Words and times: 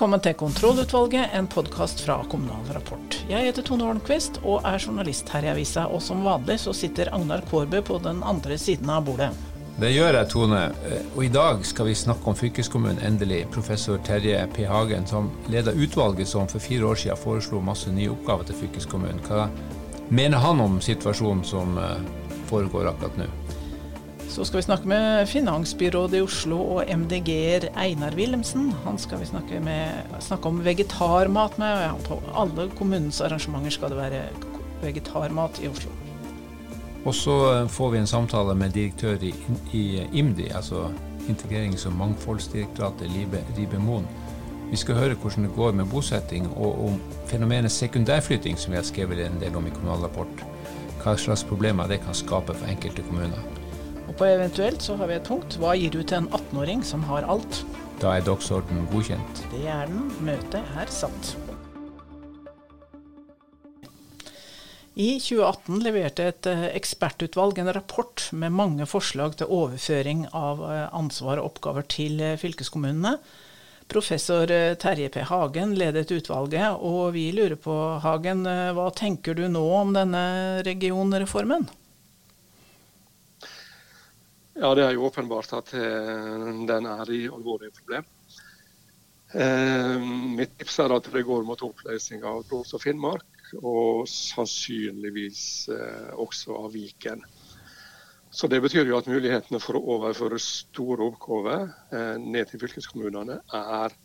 Velkommen 0.00 0.22
til 0.24 0.32
Kontrollutvalget, 0.40 1.34
en 1.36 1.44
podkast 1.52 1.98
fra 2.00 2.14
Kommunal 2.32 2.70
Rapport. 2.72 3.18
Jeg 3.28 3.44
heter 3.44 3.66
Tone 3.68 3.84
Holmquist 3.84 4.38
og 4.40 4.64
er 4.64 4.80
journalist 4.80 5.28
her 5.28 5.44
i 5.44 5.50
avisa, 5.52 5.82
og 5.92 6.00
som 6.00 6.22
vanlig 6.24 6.56
så 6.62 6.72
sitter 6.72 7.10
Agnar 7.12 7.44
Kårbø 7.50 7.82
på 7.84 7.98
den 8.00 8.22
andre 8.24 8.56
siden 8.56 8.88
av 8.88 9.04
bordet. 9.04 9.28
Det 9.76 9.90
gjør 9.92 10.16
jeg, 10.16 10.30
Tone. 10.32 10.62
Og 11.18 11.20
i 11.26 11.28
dag 11.28 11.60
skal 11.68 11.90
vi 11.90 11.98
snakke 12.00 12.32
om 12.32 12.38
fylkeskommunen, 12.40 13.02
endelig. 13.04 13.42
Professor 13.52 14.00
Terje 14.08 14.40
P. 14.56 14.64
Hagen, 14.64 15.04
som 15.04 15.28
leder 15.52 15.76
utvalget 15.76 16.32
som 16.32 16.48
for 16.48 16.64
fire 16.64 16.88
år 16.94 17.04
siden 17.04 17.20
foreslo 17.20 17.60
masse 17.60 17.92
nye 17.92 18.08
oppgaver 18.16 18.48
til 18.48 18.62
fylkeskommunen. 18.62 19.20
Hva 19.28 19.50
mener 20.08 20.40
han 20.40 20.64
om 20.64 20.80
situasjonen 20.80 21.44
som 21.44 21.76
eh, 21.76 22.00
foregår 22.48 22.94
akkurat 22.94 23.20
nå? 23.20 23.28
Så 24.30 24.44
skal 24.46 24.60
vi 24.60 24.62
snakke 24.62 24.86
med 24.86 25.26
finansbyrådet 25.26 26.20
i 26.20 26.22
Oslo 26.22 26.60
og 26.76 26.86
MDG-er 26.86 27.64
Einar 27.74 28.14
Wilhelmsen. 28.14 28.68
Han 28.84 28.98
skal 28.98 29.18
vi 29.18 29.26
snakke, 29.26 29.58
med, 29.60 30.04
snakke 30.22 30.46
om 30.46 30.60
vegetarmat 30.62 31.58
med. 31.58 31.80
Ja, 31.82 31.96
på 32.06 32.20
alle 32.38 32.68
kommunens 32.78 33.18
arrangementer 33.26 33.74
skal 33.74 33.90
det 33.90 33.98
være 33.98 34.20
vegetarmat 34.84 35.58
i 35.64 35.66
Oslo. 35.72 35.90
Og 37.04 37.14
så 37.16 37.36
eh, 37.54 37.68
får 37.68 37.90
vi 37.90 37.98
en 37.98 38.06
samtale 38.06 38.54
med 38.54 38.70
direktør 38.70 39.18
i, 39.18 39.34
i 39.72 39.84
IMDi, 40.12 40.46
altså 40.54 40.86
Integrerings- 41.26 41.88
og 41.90 41.96
mangfoldsdirektoratet, 41.98 43.10
Libe 43.10 43.42
Ribe. 43.58 43.82
Vi 44.70 44.76
skal 44.76 44.94
høre 44.94 45.14
hvordan 45.14 45.48
det 45.48 45.54
går 45.56 45.72
med 45.72 45.90
bosetting, 45.90 46.46
og 46.56 46.84
om 46.86 47.00
fenomenet 47.26 47.72
sekundærflytting, 47.72 48.58
som 48.58 48.70
vi 48.70 48.78
har 48.78 48.86
skrevet 48.86 49.26
en 49.26 49.40
del 49.40 49.56
om 49.56 49.66
i 49.66 49.74
Kommunal 49.74 50.06
Rapport. 50.06 50.46
Hva 51.02 51.16
slags 51.16 51.42
problemer 51.44 51.90
det 51.90 52.04
kan 52.04 52.14
skape 52.14 52.54
for 52.54 52.70
enkelte 52.70 53.02
kommuner. 53.02 53.59
Og 54.10 54.16
på 54.18 54.26
eventuelt 54.26 54.82
så 54.82 54.96
har 54.98 55.06
vi 55.06 55.14
et 55.20 55.28
punkt. 55.28 55.54
Hva 55.62 55.76
gir 55.78 55.92
du 55.94 56.00
til 56.02 56.24
en 56.24 56.26
18-åring 56.34 56.80
som 56.82 57.04
har 57.06 57.28
alt? 57.30 57.60
Da 58.02 58.16
er 58.16 58.24
dagsorden 58.26 58.88
godkjent. 58.90 59.44
Det 59.52 59.62
er 59.70 59.86
den. 59.86 60.08
Møtet 60.26 60.66
er 60.82 60.90
satt. 60.90 61.36
I 64.98 65.12
2018 65.22 65.78
leverte 65.84 66.26
et 66.26 66.48
eh, 66.50 66.66
ekspertutvalg 66.74 67.62
en 67.62 67.70
rapport 67.72 68.26
med 68.34 68.50
mange 68.52 68.88
forslag 68.90 69.38
til 69.38 69.52
overføring 69.54 70.26
av 70.34 70.64
eh, 70.66 70.88
ansvar 70.90 71.38
og 71.38 71.52
oppgaver 71.52 71.86
til 71.86 72.18
eh, 72.18 72.34
fylkeskommunene. 72.40 73.14
Professor 73.90 74.50
Terje 74.78 75.08
P. 75.10 75.22
Hagen 75.26 75.72
ledet 75.78 76.10
utvalget, 76.14 76.78
og 76.78 77.14
vi 77.14 77.30
lurer 77.34 77.56
på, 77.58 77.74
Hagen, 78.04 78.44
hva 78.46 78.84
tenker 78.94 79.34
du 79.34 79.48
nå 79.50 79.64
om 79.80 79.90
denne 79.96 80.22
regionreformen? 80.62 81.66
Ja, 84.58 84.72
det 84.74 84.82
er 84.82 84.96
jo 84.96 85.06
åpenbart 85.06 85.52
at 85.54 85.70
eh, 85.78 86.46
den 86.66 86.86
er 86.90 87.10
i 87.14 87.22
alvorlige 87.30 87.74
problem. 87.76 88.06
Eh, 89.30 90.08
mitt 90.34 90.56
tips 90.58 90.80
er 90.82 90.94
at 90.96 91.06
det 91.12 91.22
går 91.26 91.44
mot 91.46 91.62
oppløsning 91.62 92.24
av 92.26 92.42
Troms 92.48 92.74
og 92.74 92.82
Finnmark, 92.82 93.28
og 93.62 94.08
sannsynligvis 94.10 95.44
eh, 95.70 96.10
også 96.18 96.58
av 96.64 96.74
Viken. 96.74 97.22
Så 98.30 98.46
Det 98.46 98.60
betyr 98.62 98.86
jo 98.86 98.98
at 98.98 99.08
mulighetene 99.10 99.58
for 99.62 99.78
å 99.78 99.86
overføre 99.96 100.38
store 100.38 101.08
oppgaver 101.10 101.64
ned 102.22 102.46
til 102.46 102.60
fylkeskommunene 102.62 103.40
er 103.58 103.96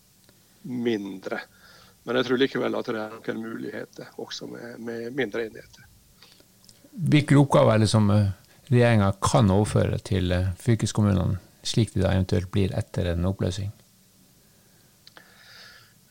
mindre. 0.65 1.43
Men 2.05 2.17
jeg 2.17 2.25
tror 2.25 2.41
likevel 2.41 2.77
at 2.80 2.89
det 2.89 3.03
er 3.03 3.13
noen 3.13 3.43
muligheter 3.43 4.17
også 4.17 4.49
med, 4.49 4.80
med 4.81 5.13
mindre 5.13 5.45
enheter. 5.45 5.85
Hvilke 6.89 7.37
oppgaver 7.37 7.75
er 7.75 7.85
det 7.85 7.91
som 7.91 8.09
regjeringa 8.71 9.11
kan 9.23 9.52
overføre 9.53 9.99
til 10.05 10.31
eh, 10.33 10.52
fylkeskommunene, 10.61 11.39
slik 11.65 11.93
de 11.93 12.03
da 12.03 12.14
eventuelt 12.14 12.52
blir 12.53 12.73
etter 12.77 13.11
en 13.11 13.27
oppløsning? 13.30 13.71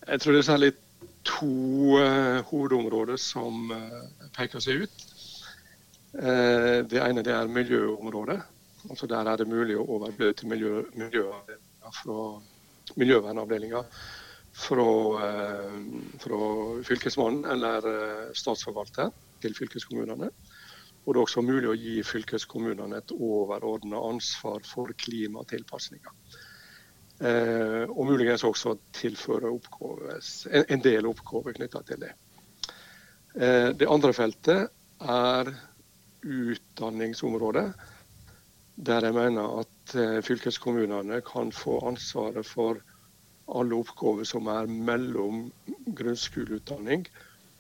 Jeg 0.05 0.21
tror 0.21 0.33
det 0.33 0.43
er 0.43 0.47
særlig 0.51 0.73
to 1.25 1.49
uh, 1.97 2.43
hovedområder 2.51 3.17
som 3.17 3.71
uh, 3.73 4.03
peker 4.37 4.61
seg 4.61 4.85
ut. 4.85 5.05
Uh, 6.15 6.85
det 6.85 7.01
ene 7.01 7.25
det 7.25 7.33
er 7.33 7.49
miljøområdet. 7.49 8.41
Altså 8.91 9.09
Der 9.09 9.31
er 9.31 9.41
det 9.41 9.49
mulig 9.49 9.79
å 9.81 9.87
overføre 9.97 10.37
til 10.37 10.51
miljø, 10.53 10.83
miljøvernavdelinga 13.01 13.81
fra, 14.55 14.85
fra 16.21 16.41
fylkesmannen 16.85 17.49
eller 17.49 17.89
statsforvalter 18.37 19.09
til 19.41 19.57
fylkeskommunene. 19.57 20.29
Og 21.05 21.13
det 21.13 21.21
er 21.21 21.27
også 21.27 21.45
mulig 21.45 21.69
å 21.69 21.77
gi 21.77 21.99
fylkeskommunene 22.07 22.99
et 23.03 23.13
overordna 23.13 24.01
ansvar 24.09 24.65
for 24.65 24.93
klimatilpasninger. 25.05 26.15
Eh, 27.21 27.85
og 27.89 28.09
muligens 28.09 28.45
også 28.45 28.75
tilføre 28.97 29.53
oppgaves, 29.53 30.47
en, 30.51 30.65
en, 30.69 30.83
del 30.83 31.07
oppgaver 31.07 31.55
knytta 31.59 31.83
til 31.87 32.01
det. 32.07 32.15
Eh, 33.37 33.69
det 33.77 33.91
andre 33.91 34.13
feltet 34.17 34.73
er 35.05 35.53
utdanningsområdet. 36.25 37.69
Der 38.75 39.07
jeg 39.07 39.15
mener 39.15 39.61
at 39.61 39.95
eh, 39.95 40.19
fylkeskommunene 40.27 41.21
kan 41.29 41.53
få 41.53 41.79
ansvaret 41.87 42.49
for 42.49 42.81
alle 43.55 43.77
oppgaver 43.77 44.25
som 44.25 44.49
er 44.49 44.67
mellom 44.67 45.51
grunnskoleutdanning 45.87 47.07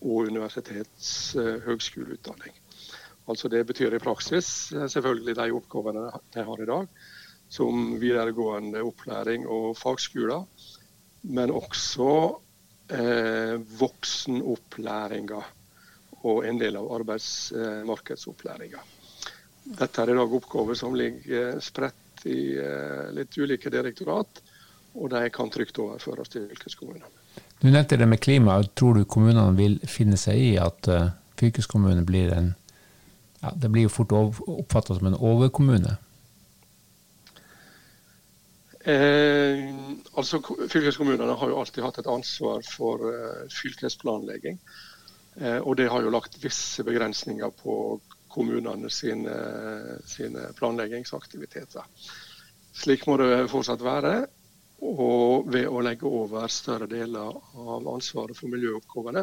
og 0.01 0.31
universitets- 0.33 1.37
eh, 1.39 1.61
høgskoleutdanning. 1.69 2.57
Altså 3.29 3.49
Det 3.49 3.67
betyr 3.67 3.95
i 3.97 4.03
praksis 4.03 4.73
eh, 4.73 4.89
selvfølgelig 4.91 5.37
de 5.39 5.51
oppgavene 5.57 6.11
de 6.35 6.45
har 6.45 6.63
i 6.63 6.71
dag, 6.71 6.89
som 7.49 8.01
videregående 8.01 8.83
opplæring 8.85 9.47
og 9.49 9.77
fagskoler. 9.79 10.45
Men 11.35 11.51
også 11.51 12.09
eh, 12.93 13.57
voksenopplæringa 13.81 15.43
og 16.25 16.47
en 16.49 16.61
del 16.61 16.77
av 16.81 16.91
arbeidsmarkedsopplæringa. 17.01 18.81
Dette 19.65 20.03
er 20.03 20.13
i 20.13 20.17
dag 20.19 20.35
oppgaver 20.39 20.77
som 20.77 20.97
ligger 20.97 21.61
spredt 21.65 22.27
i 22.29 22.57
eh, 22.61 23.13
litt 23.17 23.37
ulike 23.41 23.73
direktorat, 23.73 24.43
og 24.95 25.11
de 25.13 25.29
kan 25.33 25.51
trygt 25.53 25.81
overføres 25.81 26.29
til 26.33 26.45
fylkeskommunene. 26.51 27.09
Du 27.61 27.71
nevnte 27.71 27.97
det 27.97 28.09
med 28.09 28.21
klima. 28.21 28.59
Tror 28.77 28.95
du 28.99 29.05
kommunene 29.09 29.57
vil 29.57 29.79
finne 29.89 30.17
seg 30.21 30.37
i 30.39 30.53
at 30.61 30.89
uh, 30.93 31.11
fylkeskommunen 31.41 32.05
blir 32.07 32.33
en 32.37 32.53
ja, 33.45 33.53
det 33.61 33.69
blir 33.69 33.85
jo 33.85 33.93
fort 33.93 34.13
oppfatta 34.17 34.97
som 34.97 35.11
en 35.11 35.19
overkommune? 35.21 35.99
Eh, 38.85 39.61
altså 40.13 40.41
Fylkeskommunene 40.45 41.37
har 41.41 41.53
jo 41.53 41.61
alltid 41.61 41.85
hatt 41.85 42.03
et 42.03 42.09
ansvar 42.11 42.65
for 42.69 43.05
eh, 43.09 43.45
fylkesplanlegging. 43.53 44.59
Eh, 45.41 45.59
og 45.59 45.77
det 45.81 45.91
har 45.93 46.05
jo 46.05 46.13
lagt 46.13 46.39
visse 46.43 46.85
begrensninger 46.85 47.53
på 47.61 47.99
kommunene 48.33 48.91
sine, 48.91 49.35
sine, 50.09 50.49
planleggingsaktiviteter. 50.59 51.85
Slik 52.75 53.05
må 53.07 53.19
det 53.21 53.45
fortsatt 53.53 53.85
være. 53.85 54.15
Og 54.85 55.47
ved 55.53 55.69
å 55.71 55.81
legge 55.85 56.09
over 56.09 56.49
større 56.53 56.89
deler 56.91 57.37
av 57.57 57.87
ansvaret 57.89 58.37
for 58.37 58.53
miljøoppgavene, 58.53 59.23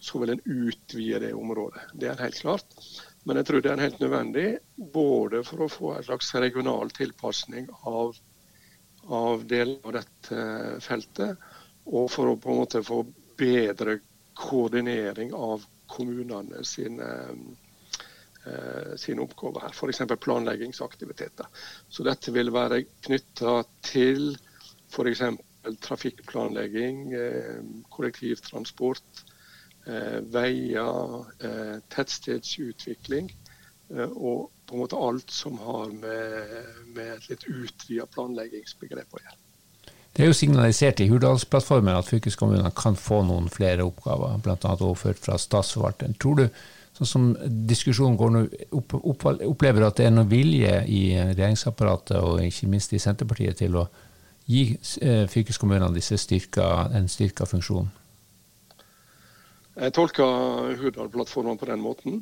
så 0.00 0.20
vil 0.20 0.34
en 0.34 0.42
utvide 0.44 1.22
det 1.22 1.30
området. 1.36 1.86
Det 1.94 2.10
er 2.10 2.24
helt 2.24 2.40
klart. 2.42 2.74
Men 3.28 3.36
jeg 3.40 3.46
tror 3.48 3.62
det 3.64 3.70
er 3.72 3.82
helt 3.84 4.00
nødvendig 4.00 4.46
både 4.94 5.42
for 5.44 5.64
å 5.64 5.70
få 5.72 5.90
en 5.96 6.06
slags 6.06 6.30
regional 6.40 6.92
tilpasning 6.96 7.66
av, 7.90 8.14
av 9.12 9.42
deler 9.50 9.82
av 9.84 9.96
dette 9.98 10.44
feltet, 10.84 11.50
og 11.90 12.08
for 12.12 12.30
å 12.30 12.38
på 12.40 12.52
en 12.52 12.60
måte 12.62 12.82
få 12.86 13.02
bedre 13.40 13.98
koordinering 14.40 15.34
av 15.36 15.66
kommunene 15.90 16.64
sine, 16.64 17.08
eh, 18.46 18.96
sine 18.96 19.24
oppgaver 19.26 19.66
her. 19.66 19.74
F.eks. 19.76 20.00
planleggingsaktiviteter. 20.24 21.48
Så 21.88 22.06
dette 22.06 22.32
vil 22.32 22.52
være 22.54 22.84
knytta 23.04 23.58
til 23.84 24.30
f.eks. 24.90 25.24
trafikkplanlegging, 25.84 27.02
eh, 27.12 27.60
kollektivtransport, 27.92 29.24
veier, 29.86 31.20
eh, 31.40 31.76
tettstedsutvikling 31.88 33.30
eh, 33.96 34.10
og 34.10 34.50
på 34.66 34.76
en 34.76 34.82
måte 34.82 34.98
alt 34.98 35.30
som 35.34 35.58
har 35.64 35.92
med, 35.92 36.50
med 36.94 37.14
et 37.16 37.30
litt 37.32 37.46
utvida 37.48 38.06
planleggingsbegrep 38.14 39.16
å 39.16 39.22
gjøre. 39.22 39.38
Det 40.10 40.24
er 40.24 40.28
jo 40.30 40.36
signalisert 40.36 41.00
i 41.00 41.06
Hurdalsplattformen 41.08 41.94
at 41.94 42.08
fylkeskommunene 42.10 42.72
kan 42.76 42.98
få 42.98 43.22
noen 43.26 43.46
flere 43.50 43.86
oppgaver, 43.86 44.36
bl.a. 44.42 44.74
overført 44.74 45.22
fra 45.22 45.38
statsforvalteren. 45.38 46.16
Tror 46.20 46.40
du, 46.42 46.44
sånn 46.98 47.10
som 47.10 47.28
diskusjonen 47.70 48.18
går 48.18 48.34
nå, 48.34 48.42
opplever 48.74 49.86
at 49.86 50.00
det 50.00 50.08
er 50.08 50.14
noe 50.14 50.28
vilje 50.28 50.74
i 50.90 51.02
regjeringsapparatet 51.14 52.18
og 52.18 52.42
ikke 52.42 52.68
minst 52.72 52.92
i 52.92 53.00
Senterpartiet 53.02 53.62
til 53.62 53.78
å 53.78 53.86
gi 54.50 54.64
fylkeskommunene 54.82 55.94
disse 55.94 56.18
styrka, 56.18 56.90
en 56.90 57.06
styrka 57.08 57.46
funksjon? 57.46 57.86
Jeg 59.80 59.94
tolker 59.96 60.74
Hurdal-plattformen 60.76 61.56
på 61.56 61.66
den 61.70 61.80
måten. 61.80 62.18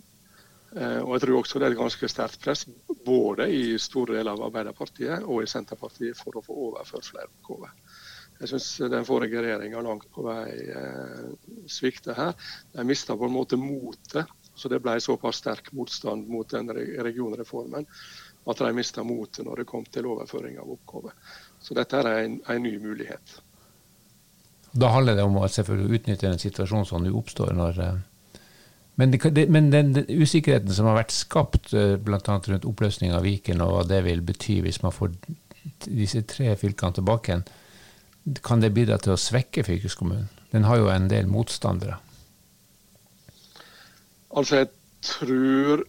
Eh, 0.77 1.01
og 1.01 1.17
jeg 1.17 1.25
tror 1.25 1.39
også 1.41 1.59
det 1.59 1.67
er 1.67 1.75
et 1.75 1.81
ganske 1.81 2.11
sterkt 2.13 2.39
press 2.45 2.67
både 3.07 3.49
i 3.51 3.63
store 3.83 4.19
deler 4.19 4.37
av 4.37 4.45
Arbeiderpartiet 4.47 5.25
og 5.25 5.43
i 5.43 5.49
Senterpartiet 5.51 6.19
for 6.19 6.39
å 6.39 6.43
få 6.45 6.55
overført 6.69 7.09
flere 7.09 7.31
oppgaver. 7.33 7.73
Jeg 8.39 8.53
syns 8.53 8.69
den 8.93 9.07
forrige 9.09 9.43
regjeringa 9.43 9.83
langt 9.83 10.07
på 10.15 10.23
vei 10.29 10.45
eh, 10.71 11.25
svikter 11.67 12.15
her. 12.15 12.37
De 12.77 12.87
mista 12.87 13.17
på 13.19 13.27
en 13.27 13.35
måte 13.35 13.59
motet. 13.59 14.31
Så 14.59 14.71
det 14.71 14.79
ble 14.83 14.95
såpass 15.03 15.43
sterk 15.43 15.73
motstand 15.75 16.31
mot 16.31 16.51
den 16.51 16.71
regionreformen 16.75 17.87
at 18.49 18.63
de 18.63 18.71
mista 18.75 19.05
motet 19.07 19.47
når 19.47 19.63
det 19.63 19.69
kom 19.71 19.85
til 19.87 20.07
overføring 20.11 20.59
av 20.63 20.71
oppgaver. 20.79 21.15
Så 21.63 21.75
dette 21.79 21.99
er 22.03 22.25
en, 22.25 22.41
en 22.47 22.63
ny 22.63 22.77
mulighet. 22.83 23.39
Da 24.73 24.91
handler 24.93 25.17
det 25.17 25.25
om 25.25 25.39
å 25.41 25.49
selvfølgelig 25.49 26.01
utnytte 26.01 26.29
en 26.29 26.41
situasjon 26.41 26.87
som 26.89 27.05
nå 27.05 27.13
oppstår 27.17 27.55
når 27.57 27.83
eh, 27.85 27.99
men, 28.99 29.13
det, 29.15 29.45
men 29.47 29.71
den, 29.71 29.93
den, 29.95 30.09
usikkerheten 30.09 30.75
som 30.75 30.89
har 30.91 30.99
vært 30.99 31.15
skapt 31.15 31.73
eh, 31.73 31.95
bl.a. 32.03 32.19
rundt 32.19 32.67
oppløsning 32.67 33.13
av 33.15 33.23
Viken, 33.23 33.63
og 33.63 33.77
hva 33.77 33.85
det 33.87 34.03
vil 34.09 34.25
bety 34.27 34.59
hvis 34.65 34.83
man 34.83 34.95
får 34.95 35.15
disse 35.87 36.25
tre 36.27 36.51
fylkene 36.59 36.99
tilbake 36.99 37.31
igjen, 37.31 37.45
kan 38.45 38.61
det 38.61 38.75
bidra 38.75 38.99
til 39.01 39.15
å 39.15 39.21
svekke 39.21 39.63
fylkeskommunen? 39.65 40.27
Den 40.51 40.67
har 40.67 40.81
jo 40.81 40.91
en 40.91 41.07
del 41.11 41.29
motstandere. 41.31 42.01
Altså, 44.35 44.65
jeg 44.65 44.71
tror 45.07 45.85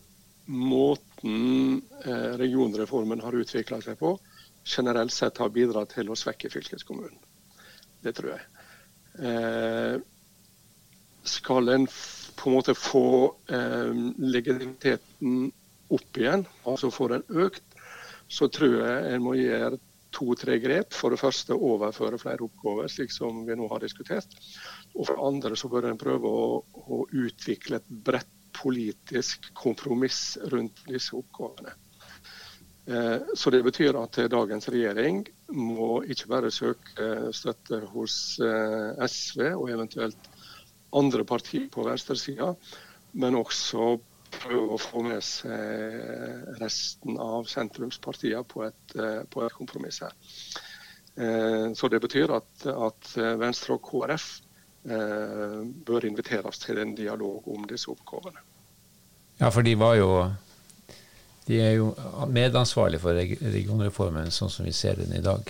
måten 0.50 1.82
eh, 2.06 2.32
regionreformen 2.40 3.25
har 3.25 3.36
utvikla 3.42 3.82
seg 3.84 3.98
på, 4.00 4.14
generelt 4.70 5.14
sett 5.14 5.42
har 5.42 5.50
bidratt 5.54 5.96
til 5.98 6.14
å 6.14 6.18
svekke 6.18 6.52
fylkeskommunen. 6.54 7.18
Det 8.06 8.14
tror 8.16 8.36
jeg. 8.36 8.46
Eh, 9.18 9.98
skal 11.24 11.70
en 11.74 11.88
på 12.40 12.50
en 12.50 12.56
måte 12.56 12.76
få 12.78 13.36
eh, 13.52 13.92
legitimiteten 14.22 15.50
opp 15.92 16.18
igjen, 16.22 16.46
altså 16.70 16.92
få 16.94 17.10
den 17.12 17.26
økt, 17.46 17.66
så 18.30 18.48
tror 18.54 18.76
jeg 18.78 19.14
en 19.16 19.26
må 19.26 19.34
gjøre 19.36 19.80
to-tre 20.16 20.60
grep. 20.62 20.94
For 20.96 21.14
det 21.14 21.22
første 21.22 21.58
overføre 21.58 22.20
flere 22.22 22.46
oppgaver, 22.46 22.90
slik 22.92 23.12
som 23.14 23.44
vi 23.48 23.58
nå 23.58 23.68
har 23.74 23.84
diskutert. 23.84 24.32
Og 24.96 25.06
for 25.10 25.16
det 25.16 25.28
andre 25.32 25.60
så 25.60 25.72
bør 25.72 25.90
en 25.90 26.00
prøve 26.02 26.30
å, 26.30 26.48
å 26.64 27.04
utvikle 27.10 27.82
et 27.82 27.92
bredt 28.06 28.36
politisk 28.60 29.52
kompromiss 29.56 30.38
rundt 30.52 30.82
disse 30.90 31.16
oppgavene. 31.16 31.76
Eh, 32.89 33.18
så 33.36 33.50
Det 33.50 33.63
betyr 33.63 33.97
at 34.00 34.18
dagens 34.31 34.69
regjering 34.69 35.21
må 35.53 36.01
ikke 36.09 36.30
bare 36.31 36.50
søke 36.51 37.30
støtte 37.36 37.83
hos 37.91 38.39
eh, 38.41 39.03
SV 39.06 39.44
og 39.51 39.69
eventuelt 39.69 40.30
andre 40.97 41.25
partier 41.25 41.68
på 41.69 41.86
venstresida, 41.86 42.56
men 43.13 43.38
også 43.38 44.00
prøve 44.33 44.74
å 44.74 44.81
få 44.81 45.03
med 45.06 45.21
seg 45.25 46.57
resten 46.62 47.18
av 47.21 47.45
sentrumspartiene 47.50 48.41
på 48.50 48.65
eh, 48.65 49.21
på 49.30 49.45
et 49.45 49.57
kompromiss 49.57 50.01
her. 50.01 50.18
Eh, 51.19 51.69
så 51.77 51.94
det 51.94 52.01
betyr 52.01 52.33
at, 52.39 52.51
at 52.74 53.13
Venstre 53.38 53.77
og 53.77 53.86
KrF 53.86 54.30
eh, 54.89 55.62
bør 55.86 56.09
inviteres 56.09 56.65
til 56.65 56.81
en 56.81 56.97
dialog 56.97 57.53
om 57.53 57.69
disse 57.69 57.91
oppgavene. 57.94 58.41
Ja, 59.39 59.53
for 59.53 59.62
de 59.62 59.77
var 59.77 59.95
jo 60.01 60.13
de 61.50 61.57
er 61.66 61.72
jo 61.80 61.94
medansvarlige 62.30 63.01
for 63.01 63.18
regionreformen 63.18 64.30
sånn 64.34 64.51
som 64.54 64.68
vi 64.68 64.74
ser 64.75 65.00
den 65.01 65.16
i 65.18 65.24
dag. 65.25 65.50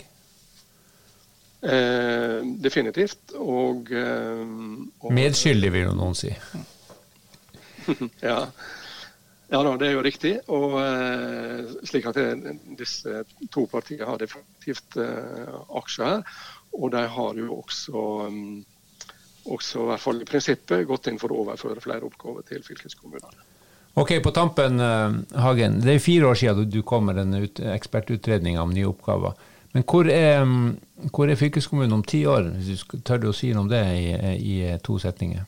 Eh, 1.60 2.40
definitivt. 2.63 3.34
Og, 3.36 3.92
eh, 3.92 4.44
og 5.04 5.12
Medskyldig, 5.16 5.74
vil 5.75 5.90
jo 5.90 5.96
noen 5.98 6.16
si. 6.16 6.31
ja. 8.30 8.38
ja 9.51 9.62
da, 9.66 9.75
det 9.75 9.90
er 9.90 9.98
jo 9.98 10.06
riktig. 10.07 10.34
Og 10.56 10.80
eh, 10.80 11.75
slik 11.92 12.07
at 12.07 12.22
det, 12.22 12.56
disse 12.80 13.25
to 13.51 13.66
partiene 13.72 14.07
har 14.07 14.24
definitivt 14.24 14.96
eh, 15.04 15.54
aksjer 15.81 16.13
her. 16.13 16.42
Og 16.80 16.94
de 16.96 17.04
har 17.12 17.44
jo 17.44 17.60
også, 17.60 18.07
um, 18.30 18.60
også, 19.50 19.84
i 19.84 19.88
hvert 19.92 20.04
fall 20.06 20.24
i 20.24 20.31
prinsippet, 20.31 20.88
gått 20.88 21.12
inn 21.12 21.19
for 21.19 21.34
å 21.34 21.44
overføre 21.44 21.84
flere 21.84 22.07
oppgaver 22.07 22.46
til 22.48 22.63
fylkeskommunene. 22.63 23.49
Ok, 24.00 24.24
På 24.24 24.31
tampen, 24.31 24.80
uh, 24.80 25.12
Hagen. 25.44 25.81
Det 25.84 25.94
er 25.94 26.00
fire 26.00 26.28
år 26.31 26.38
siden 26.40 26.69
du 26.72 26.81
kom 26.88 27.10
med 27.10 27.18
den 27.19 27.36
ekspertutredninga 27.74 28.62
om 28.63 28.72
nye 28.72 28.88
oppgaver. 28.88 29.34
Men 29.74 29.84
hvor 29.84 30.07
er, 30.07 30.46
hvor 31.12 31.28
er, 31.28 31.36
fylkeskommunen 31.36 31.98
om 31.98 32.04
ti 32.04 32.22
år, 32.25 32.48
hvis 32.56 32.86
du 32.88 33.01
tør 33.04 33.28
å 33.28 33.34
si 33.36 33.51
noe 33.51 33.66
om 33.66 33.69
det 33.69 33.81
i, 34.00 34.13
i 34.40 34.56
to 34.88 34.96
setninger? 35.04 35.44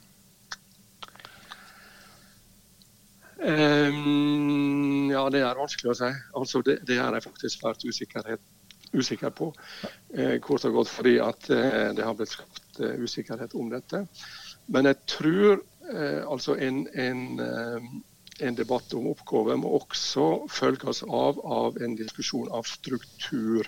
Um, 3.39 5.07
ja, 5.15 5.24
det 5.31 5.45
er 5.48 5.63
vanskelig 5.63 5.95
å 5.95 5.98
si. 6.03 6.12
Altså, 6.44 6.62
det, 6.68 6.81
det 6.92 7.00
er 7.00 7.18
jeg 7.18 7.27
faktisk 7.30 7.65
vært 7.65 7.88
usikker 8.92 9.31
på. 9.31 9.53
Eh, 10.12 10.38
kort 10.44 10.68
og 10.68 10.81
godt 10.81 10.92
fordi 10.92 11.18
at 11.24 11.50
eh, 11.50 11.89
det 11.95 12.03
har 12.03 12.19
blitt 12.19 12.36
skapt 12.36 12.83
eh, 12.83 13.00
usikkerhet 13.00 13.56
om 13.56 13.71
dette. 13.71 14.03
Men 14.68 14.92
jeg 14.92 15.00
tror 15.15 15.62
eh, 15.95 16.21
altså 16.27 16.59
en, 16.59 16.83
en, 16.94 17.27
eh, 17.48 17.92
en, 18.39 18.56
debatt 18.56 18.94
om 18.94 19.12
oppgaver 19.12 19.60
må 19.60 19.75
også 19.78 20.48
følges 20.51 21.04
av 21.04 21.39
av 21.45 21.78
en 21.83 21.95
diskusjon 22.00 22.50
av 22.51 22.68
struktur. 22.69 23.68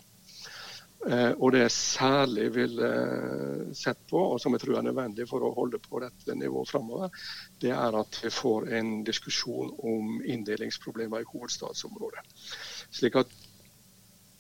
Eh, 1.04 1.31
og 1.36 1.51
det 1.51 1.65
jeg 1.65 1.75
særlig 1.75 2.45
vil 2.56 2.80
eh, 2.88 3.63
sett 3.75 4.00
på, 4.07 4.21
og 4.33 4.39
som 4.39 4.56
jeg 4.56 4.63
tror 4.63 4.80
er 4.80 4.88
nødvendig 4.88 5.27
for 5.27 5.44
å 5.44 5.51
holde 5.57 5.81
på 5.83 6.00
dette 6.04 6.38
nivået 6.39 6.71
framover, 6.71 7.12
det 7.60 7.74
er 7.75 8.00
at 8.00 8.19
vi 8.24 8.31
får 8.31 8.69
en 8.80 8.94
diskusjon 9.04 9.74
om 9.83 10.21
inndelingsproblemer 10.24 11.25
i 11.25 11.30
hovedstadsområdet. 11.33 12.24
Slik 12.95 13.19
at, 13.19 13.36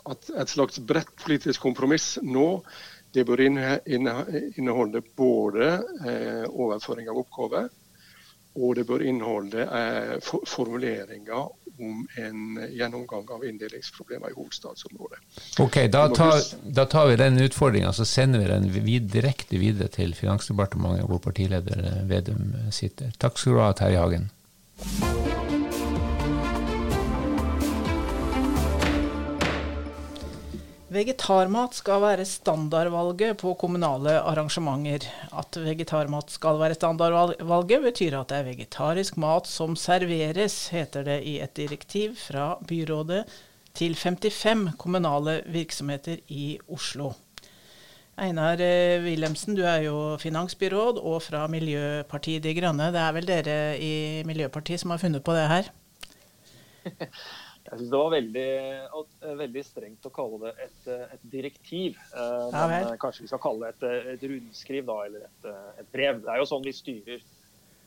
at 0.07 0.31
et 0.39 0.55
slags 0.55 0.79
bredt 0.79 1.11
politisk 1.19 1.65
kompromiss 1.67 2.15
nå 2.23 2.47
det 3.13 3.27
bør 3.27 3.43
inneholde 3.45 5.03
både 5.17 5.67
eh, 6.07 6.45
overføring 6.49 7.11
av 7.11 7.19
oppgaver, 7.21 7.67
og 8.55 8.75
det 8.77 8.85
bør 8.89 9.01
inneholde 9.01 9.67
formuleringer 10.21 11.51
om 11.79 12.03
en 12.21 12.59
gjennomgang 12.69 13.29
av 13.33 13.45
inndelingsproblemer 13.47 14.29
i 14.29 14.37
hovedstadsområdet. 14.37 15.21
Ok, 15.59 15.79
Da 15.93 16.07
tar, 16.13 16.37
da 16.63 16.85
tar 16.85 17.07
vi 17.09 17.17
den 17.17 17.39
utfordringa 17.41 17.93
så 17.93 18.05
sender 18.05 18.43
vi 18.43 18.51
den 18.51 18.69
vid, 18.85 19.09
direkte 19.13 19.57
videre 19.57 19.89
til 19.89 20.13
Finansdepartementet, 20.13 21.07
hvor 21.09 21.23
partileder 21.23 22.03
Vedum 22.09 22.53
sitter. 22.71 23.13
Takk 23.17 23.41
skal 23.41 23.57
du 23.57 23.63
ha, 23.63 23.73
Terje 23.73 24.05
Hagen. 24.05 25.52
Vegetarmat 30.93 31.73
skal 31.73 32.03
være 32.03 32.25
standardvalget 32.27 33.39
på 33.41 33.55
kommunale 33.57 34.19
arrangementer. 34.19 35.07
At 35.33 35.57
vegetarmat 35.57 36.29
skal 36.29 36.59
være 36.59 36.75
standardvalget, 36.77 37.81
betyr 37.81 38.17
at 38.19 38.29
det 38.29 38.37
er 38.37 38.45
vegetarisk 38.51 39.17
mat 39.17 39.49
som 39.49 39.73
serveres, 39.79 40.67
heter 40.73 41.07
det 41.07 41.15
i 41.25 41.39
et 41.41 41.55
direktiv 41.57 42.13
fra 42.19 42.59
byrådet 42.69 43.23
til 43.73 43.95
55 43.97 44.75
kommunale 44.77 45.39
virksomheter 45.49 46.19
i 46.29 46.59
Oslo. 46.69 47.13
Einar 48.21 48.61
eh, 48.61 49.01
Wilhelmsen, 49.01 49.55
du 49.57 49.63
er 49.65 49.87
jo 49.87 50.17
finansbyråd 50.21 50.99
og 51.01 51.23
fra 51.25 51.47
Miljøpartiet 51.49 52.43
De 52.45 52.53
Grønne. 52.53 52.91
Det 52.93 53.01
er 53.01 53.17
vel 53.17 53.31
dere 53.31 53.57
i 53.81 54.21
Miljøpartiet 54.29 54.83
som 54.83 54.93
har 54.93 55.01
funnet 55.01 55.25
på 55.25 55.33
det 55.33 55.47
her? 55.49 55.73
Jeg 57.73 57.81
syns 57.81 57.91
det 57.91 57.99
var 57.99 58.11
veldig, 58.13 58.49
eh, 59.25 59.35
veldig, 59.39 59.63
strengt 59.65 60.05
å 60.05 60.11
kalle 60.13 60.39
det 60.43 60.67
et, 60.67 60.81
eh, 60.93 61.15
et 61.15 61.23
direktiv. 61.33 61.97
Eh, 62.13 62.49
ja, 62.53 62.65
men 62.69 62.97
kanskje 63.01 63.25
vi 63.25 63.31
skal 63.31 63.41
kalle 63.41 63.71
det 63.71 63.87
et, 63.89 64.13
et 64.13 64.25
rundskriv 64.29 64.85
da, 64.89 64.97
eller 65.07 65.25
et, 65.25 65.47
et, 65.81 65.87
brev. 65.95 66.21
Det 66.21 66.29
er 66.33 66.41
jo 66.41 66.49
sånn 66.51 66.65
vi 66.65 66.75
styrer, 66.77 67.25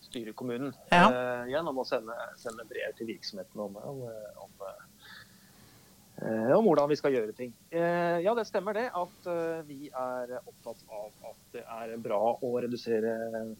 styrer 0.08 0.34
kommunen 0.38 0.74
ja. 0.90 1.06
gjennom 1.50 1.78
å 1.82 1.86
sende, 1.86 2.16
sende, 2.42 2.66
brev 2.66 2.98
til 2.98 3.10
virksomheten 3.12 3.62
om, 3.62 3.78
om, 3.78 4.02
om 4.42 4.66
om 6.25 6.64
hvordan 6.64 6.88
vi 6.88 6.96
skal 6.96 7.12
gjøre 7.12 7.35
ting. 7.37 7.50
Eh, 7.68 8.23
ja, 8.25 8.32
det 8.37 8.46
stemmer 8.49 8.76
det 8.76 8.87
at 8.96 9.28
eh, 9.28 9.61
vi 9.68 9.90
er 9.90 10.32
opptatt 10.38 10.80
av 10.88 11.11
at 11.28 11.56
det 11.56 11.62
er 11.62 11.92
bra 12.00 12.20
å 12.40 12.52
redusere 12.64 13.12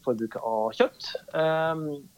forbruket 0.05 0.41
av 0.41 0.73
kjøtt. 0.77 1.11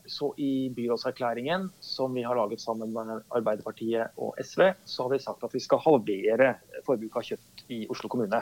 Så 0.08 0.30
i 0.40 0.68
byrådserklæringen 0.74 1.68
som 1.84 2.14
vi 2.14 2.24
har 2.26 2.38
laget 2.38 2.62
sammen 2.62 2.94
med 2.94 3.24
Arbeiderpartiet 3.34 4.14
og 4.16 4.38
SV, 4.42 4.70
så 4.86 5.06
har 5.06 5.14
vi 5.14 5.20
sagt 5.22 5.44
at 5.44 5.54
vi 5.54 5.62
skal 5.62 5.82
halvere 5.84 6.54
forbruket 6.86 7.20
av 7.20 7.28
kjøtt 7.32 7.64
i 7.74 7.82
Oslo 7.92 8.10
kommune. 8.10 8.40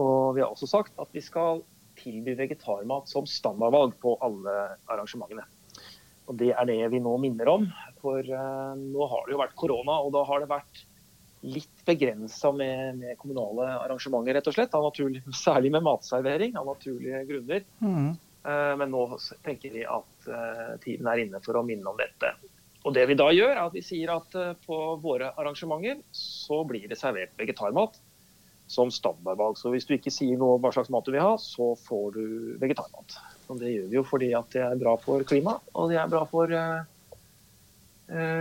Og 0.00 0.36
vi 0.36 0.44
har 0.44 0.50
også 0.50 0.68
sagt 0.70 0.96
at 1.00 1.12
vi 1.12 1.24
skal 1.24 1.64
tilby 1.98 2.36
vegetarmat 2.38 3.08
som 3.10 3.26
standardvalg 3.28 3.96
på 4.02 4.16
alle 4.24 4.56
arrangementene. 4.90 5.46
Og 6.28 6.36
Det 6.40 6.50
er 6.54 6.68
det 6.68 6.80
vi 6.92 7.02
nå 7.04 7.14
minner 7.20 7.50
om. 7.52 7.68
For 8.02 8.24
uh, 8.24 8.72
nå 8.78 9.08
har 9.10 9.24
det 9.26 9.34
jo 9.34 9.40
vært 9.42 9.56
korona, 9.60 10.00
og 10.04 10.12
da 10.14 10.24
har 10.28 10.42
det 10.42 10.50
vært 10.52 10.84
litt 11.44 11.82
begrensa 11.84 12.48
med, 12.56 13.02
med, 13.02 13.18
kommunale 13.20 13.66
arrangementer, 13.82 14.38
rett 14.38 14.48
og 14.48 14.56
slett. 14.56 14.76
Naturlig, 14.86 15.24
særlig 15.46 15.74
med 15.74 15.84
matservering, 15.84 16.56
av 16.60 16.70
naturlige 16.72 17.24
grunner. 17.28 17.66
Mm. 17.84 18.14
Uh, 18.44 18.72
men 18.80 18.92
nå 18.92 19.06
tenker 19.44 19.72
vi 19.72 19.84
at 19.88 20.28
uh, 20.28 20.74
tiden 20.84 21.08
er 21.10 21.24
inne 21.26 21.40
for 21.44 21.60
å 21.60 21.64
minne 21.66 21.92
om 21.92 22.00
dette. 22.00 22.34
Og 22.84 22.92
det 22.96 23.06
vi 23.08 23.16
da 23.16 23.30
gjør, 23.32 23.54
er 23.54 23.62
at 23.64 23.76
vi 23.76 23.80
sier 23.84 24.10
at 24.12 24.34
på 24.66 24.78
våre 25.00 25.30
arrangementer 25.40 26.02
så 26.12 26.58
blir 26.68 26.84
det 26.90 26.98
servert 27.00 27.32
vegetarmat. 27.40 27.96
Som 28.66 28.90
standardvalg. 28.92 29.58
Så 29.60 29.72
hvis 29.74 29.86
du 29.88 29.94
ikke 29.96 30.12
sier 30.14 30.38
noe 30.40 30.56
om 30.56 30.64
hva 30.64 30.72
slags 30.74 30.90
mat 30.92 31.06
du 31.06 31.12
vil 31.14 31.24
ha, 31.24 31.36
så 31.40 31.72
får 31.86 32.16
du 32.16 32.24
vegetarmat. 32.62 33.18
Og 33.48 33.60
det 33.60 33.74
gjør 33.74 33.88
vi 33.90 33.98
jo 33.98 34.04
fordi 34.08 34.32
at 34.36 34.50
det 34.54 34.64
er 34.64 34.80
bra 34.80 34.96
for 35.00 35.24
klimaet, 35.28 35.64
og 35.76 35.92
det 35.92 36.00
er 36.00 36.10
bra 36.10 36.22
for, 36.30 36.54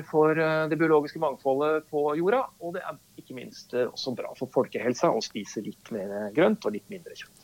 for 0.08 0.44
det 0.72 0.80
biologiske 0.80 1.20
mangfoldet 1.20 1.90
på 1.92 2.06
jorda. 2.22 2.46
Og 2.64 2.78
det 2.78 2.86
er 2.88 3.00
ikke 3.20 3.36
minst 3.36 3.76
også 3.84 4.16
bra 4.16 4.32
for 4.40 4.52
folkehelsa 4.54 5.12
å 5.12 5.24
spise 5.24 5.66
litt 5.66 5.92
mer 5.96 6.32
grønt 6.36 6.64
og 6.64 6.78
litt 6.78 6.88
mindre 6.94 7.20
kjøtt. 7.20 7.44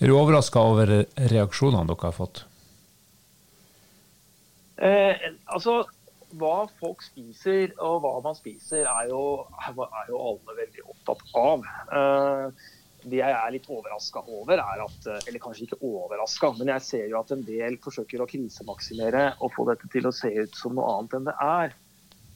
Er 0.00 0.08
du 0.08 0.16
overraska 0.16 0.62
over 0.64 0.94
reaksjonene 1.28 1.84
dere 1.90 2.08
har 2.08 2.16
fått? 2.16 2.46
Eh, 4.80 5.26
altså, 5.44 5.82
hva 6.38 6.66
folk 6.80 7.02
spiser 7.04 7.72
og 7.78 8.02
hva 8.04 8.12
man 8.24 8.36
spiser, 8.38 8.86
er 8.86 9.08
jo, 9.10 9.22
er 9.66 10.12
jo 10.12 10.20
alle 10.20 10.58
veldig 10.60 10.84
opptatt 10.92 11.24
av. 11.38 11.66
Eh, 11.96 12.68
det 13.00 13.20
jeg 13.22 13.32
er 13.32 13.52
litt 13.54 13.68
overraska 13.72 14.20
over, 14.28 14.60
er 14.60 14.82
at 14.84 15.06
Eller 15.26 15.40
kanskje 15.40 15.64
ikke 15.64 15.78
overraska, 15.80 16.50
men 16.58 16.68
jeg 16.74 16.84
ser 16.84 17.06
jo 17.08 17.20
at 17.22 17.30
en 17.32 17.44
del 17.46 17.78
forsøker 17.80 18.20
å 18.20 18.28
krisemaksimere 18.28 19.22
og 19.40 19.54
få 19.54 19.64
dette 19.70 19.88
til 19.92 20.08
å 20.08 20.12
se 20.12 20.28
ut 20.36 20.58
som 20.58 20.76
noe 20.76 20.98
annet 20.98 21.16
enn 21.16 21.30
det 21.30 21.36
er. 21.46 21.78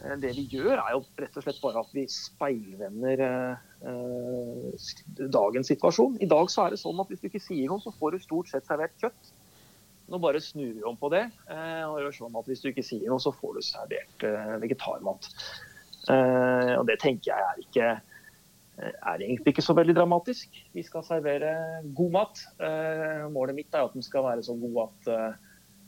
Eh, 0.04 0.16
det 0.22 0.34
vi 0.38 0.46
gjør, 0.56 0.78
er 0.78 0.96
jo 0.96 1.04
rett 1.20 1.38
og 1.38 1.46
slett 1.46 1.62
bare 1.62 1.84
at 1.84 1.94
vi 1.96 2.06
speilvender 2.10 3.24
eh, 3.28 4.90
dagens 5.38 5.70
situasjon. 5.72 6.18
I 6.24 6.30
dag 6.30 6.50
så 6.52 6.66
er 6.66 6.74
det 6.74 6.82
sånn 6.82 7.00
at 7.00 7.12
hvis 7.12 7.22
du 7.22 7.30
ikke 7.30 7.42
sier 7.44 7.70
noe, 7.70 7.82
så 7.84 7.94
får 7.98 8.16
du 8.16 8.24
stort 8.24 8.52
sett 8.52 8.68
servert 8.68 8.96
kjøtt. 9.00 9.34
Nå 10.12 10.20
bare 10.20 10.40
snur 10.42 10.72
vi 10.76 10.82
om 10.84 10.96
på 11.00 11.08
det 11.14 11.22
eh, 11.48 11.84
og 11.86 12.00
gjør 12.02 12.16
sånn 12.18 12.34
at 12.36 12.48
hvis 12.50 12.60
du 12.60 12.68
ikke 12.70 12.84
sier 12.84 13.08
noe, 13.08 13.22
så 13.22 13.32
får 13.32 13.56
du 13.56 13.62
servert 13.64 14.26
eh, 14.28 14.56
vegetarmat. 14.60 15.30
Eh, 16.12 16.72
og 16.76 16.84
det 16.90 16.98
tenker 17.00 17.32
jeg 17.32 17.46
er 17.48 17.62
ikke 17.62 17.94
er 18.74 19.22
egentlig 19.22 19.52
ikke 19.52 19.62
så 19.62 19.76
veldig 19.78 19.94
dramatisk. 19.94 20.56
Vi 20.74 20.82
skal 20.82 21.04
servere 21.06 21.52
god 21.94 22.08
mat. 22.10 22.40
Målet 23.30 23.54
mitt 23.54 23.70
er 23.70 23.84
at 23.86 23.92
den 23.94 24.02
skal 24.02 24.24
være 24.26 24.42
så 24.42 24.56
god 24.58 24.80
at 24.82 25.10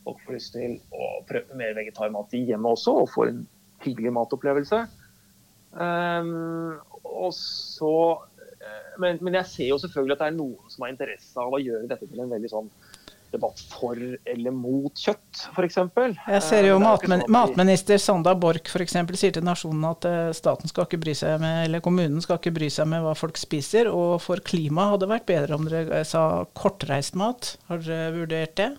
folk 0.05 0.21
får 0.23 0.37
lyst 0.37 0.53
til 0.55 0.77
å 0.95 1.09
prøve 1.27 1.57
mer 1.59 1.75
vegetarmat 1.75 2.31
i 2.39 2.45
hjemmet 2.47 2.77
også, 2.77 2.93
og 3.01 3.11
få 3.11 3.25
en 3.27 3.41
hyggelig 3.83 4.13
matopplevelse. 4.15 4.79
Og 5.83 7.35
så, 7.35 7.91
men, 9.03 9.19
men 9.19 9.35
jeg 9.41 9.51
ser 9.51 9.69
jo 9.73 9.81
selvfølgelig 9.83 10.15
at 10.15 10.23
det 10.23 10.31
er 10.31 10.39
noen 10.39 10.71
som 10.71 10.87
har 10.87 10.95
interesse 10.95 11.43
av 11.43 11.59
å 11.59 11.59
gjøre 11.59 11.91
dette 11.91 12.07
til 12.07 12.23
en 12.23 12.31
veldig 12.37 12.53
sånn 12.55 12.71
debatt 13.37 13.61
for 13.71 13.97
eller 13.97 14.53
mot 14.55 14.97
kjøtt, 14.97 15.43
f.eks. 15.53 15.77
Jeg 15.77 16.43
ser 16.43 16.67
jo 16.67 16.75
eh, 16.77 16.83
matmen 16.83 17.23
sånn 17.23 17.33
matminister 17.33 18.01
Sanda 18.01 18.33
Borch 18.37 18.73
f.eks. 18.73 18.97
sier 19.19 19.35
til 19.35 19.45
Nasjonen 19.45 19.85
at 19.89 20.07
eh, 20.09 20.31
staten 20.35 20.69
skal 20.71 20.87
ikke 20.87 20.99
bry 21.05 21.15
seg 21.17 21.39
med, 21.43 21.67
eller 21.67 21.83
kommunen 21.85 22.23
skal 22.23 22.41
ikke 22.41 22.55
bry 22.57 22.69
seg 22.73 22.89
med 22.91 23.05
hva 23.05 23.13
folk 23.17 23.39
spiser. 23.39 23.91
Og 23.93 24.17
for 24.23 24.41
klimaet 24.43 24.95
hadde 24.95 25.05
det 25.05 25.13
vært 25.13 25.29
bedre 25.29 25.59
om 25.59 25.69
dere 25.69 26.01
eh, 26.01 26.07
sa 26.07 26.43
kortreist 26.57 27.17
mat. 27.19 27.55
Har 27.69 27.83
dere 27.85 28.11
vurdert 28.17 28.57
det? 28.59 28.71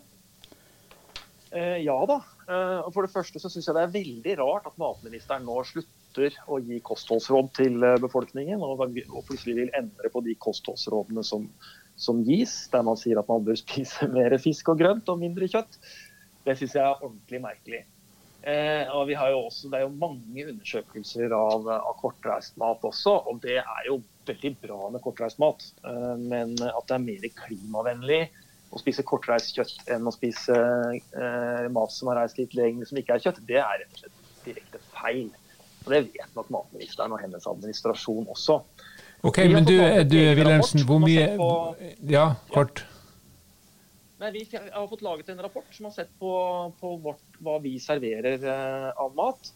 Eh, 1.54 1.78
ja 1.86 1.98
da. 2.08 2.20
Eh, 2.48 2.92
for 2.92 3.04
det 3.04 3.14
første 3.14 3.40
så 3.40 3.50
syns 3.52 3.68
jeg 3.70 3.78
det 3.78 3.86
er 3.86 3.96
veldig 3.98 4.38
rart 4.42 4.68
at 4.68 4.80
matministeren 4.80 5.46
nå 5.48 5.60
slutter 5.68 6.34
å 6.50 6.58
gi 6.64 6.80
kostholdsråd 6.82 7.52
til 7.60 7.84
befolkningen, 8.02 8.62
og, 8.64 8.80
og 8.82 9.20
plutselig 9.28 9.60
vil 9.60 9.76
endre 9.78 10.10
på 10.10 10.24
de 10.26 10.34
kostholdsrådene 10.40 11.22
som 11.26 11.46
som 11.98 12.22
gis, 12.26 12.54
der 12.72 12.84
man 12.86 12.98
sier 12.98 13.20
at 13.20 13.28
man 13.30 13.44
bør 13.46 13.58
spise 13.58 14.08
mer 14.16 14.36
fisk 14.42 14.72
og 14.72 14.80
grønt 14.80 15.10
og 15.10 15.20
mindre 15.20 15.50
kjøtt. 15.50 15.80
Det 16.46 16.56
syns 16.58 16.76
jeg 16.78 16.84
er 16.84 17.04
ordentlig 17.04 17.42
merkelig. 17.44 17.84
Eh, 18.48 18.84
og 18.94 19.08
vi 19.08 19.16
har 19.18 19.32
jo 19.34 19.40
også, 19.48 19.68
Det 19.68 19.80
er 19.80 19.84
jo 19.84 19.94
mange 19.98 20.44
undersøkelser 20.46 21.32
av, 21.34 21.66
av 21.74 21.96
kortreist 21.98 22.54
mat 22.60 22.84
også, 22.86 23.16
og 23.26 23.40
det 23.42 23.58
er 23.58 23.88
jo 23.88 23.98
veldig 24.28 24.52
bra 24.62 24.90
med 24.94 25.02
kortreist 25.02 25.40
mat. 25.42 25.64
Eh, 25.82 26.14
men 26.22 26.54
at 26.62 26.86
det 26.86 26.96
er 26.96 27.08
mer 27.08 27.26
klimavennlig 27.42 28.22
å 28.70 28.80
spise 28.80 29.04
kortreist 29.06 29.56
kjøtt 29.56 29.90
enn 29.90 30.06
å 30.06 30.14
spise 30.14 30.54
eh, 30.54 31.66
mat 31.72 31.92
som 31.92 32.12
har 32.12 32.22
reist 32.22 32.38
litt 32.38 32.54
lenger 32.56 32.88
som 32.88 33.00
ikke 33.00 33.16
er 33.16 33.26
kjøtt, 33.26 33.42
det 33.48 33.60
er 33.62 33.82
rett 33.82 33.96
og 33.96 34.02
slett 34.04 34.24
direkte 34.46 34.80
feil. 34.94 35.28
Og 35.84 35.92
Det 35.94 36.02
vet 36.12 36.36
nok 36.36 36.50
matministeren 36.52 37.14
og 37.16 37.22
hennes 37.22 37.48
administrasjon 37.48 38.28
også. 38.28 38.60
Ok, 39.22 39.38
men 39.50 39.66
du, 39.66 39.74
du 40.06 40.18
Wilhelmsen, 40.38 40.84
hvor 40.86 41.00
mye 41.02 41.24
Ja, 42.06 42.30
kort. 42.54 42.84
Nei, 44.18 44.30
Vi 44.34 44.44
har 44.50 44.86
fått 44.90 45.02
laget 45.02 45.28
en 45.30 45.42
rapport 45.42 45.66
som 45.74 45.88
har 45.88 45.94
sett 45.94 46.10
på, 46.18 46.30
på 46.80 46.92
vårt, 47.02 47.24
hva 47.42 47.58
vi 47.62 47.76
serverer 47.82 48.42
uh, 48.42 48.90
av 48.98 49.14
mat. 49.18 49.50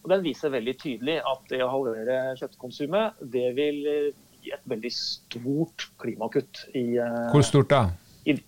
Og 0.00 0.12
Den 0.12 0.24
viser 0.24 0.52
veldig 0.52 0.76
tydelig 0.80 1.18
at 1.20 1.48
det 1.52 1.60
å 1.64 1.68
halvere 1.72 2.20
kjøttkonsumet 2.40 3.18
det 3.32 3.50
vil 3.56 3.80
eh, 3.84 4.06
gi 4.40 4.54
et 4.56 4.62
veldig 4.72 4.92
stort 4.96 5.90
klimakutt. 6.00 6.62
I, 6.72 6.96
Hvor 7.32 7.44
stort 7.44 7.68
da? 7.72 7.82
I, 8.24 8.38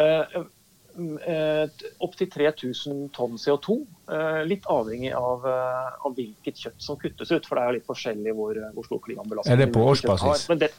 uh, 0.00 0.44
Opptil 0.94 2.30
3000 2.30 3.08
tonn 3.14 3.38
CO2. 3.40 3.76
Eh, 4.10 4.40
litt 4.46 4.66
avhengig 4.70 5.10
av, 5.18 5.46
eh, 5.48 6.06
av, 6.06 6.14
hvilket 6.14 6.60
kjøtt 6.66 6.86
som 6.86 6.98
kuttes 7.00 7.32
ut. 7.32 7.46
For 7.46 7.58
det 7.58 7.62
er 7.62 7.70
jo 7.72 7.76
litt 7.78 7.88
forskjellig 7.88 8.34
hvor, 8.36 8.60
hvor 8.76 8.86
stor 8.86 9.02
klimabelastning 9.06 9.56
Er 9.56 9.64
det 9.64 9.72
på 9.74 9.82
årsbasis? 9.90 10.46
Det, 10.60 10.70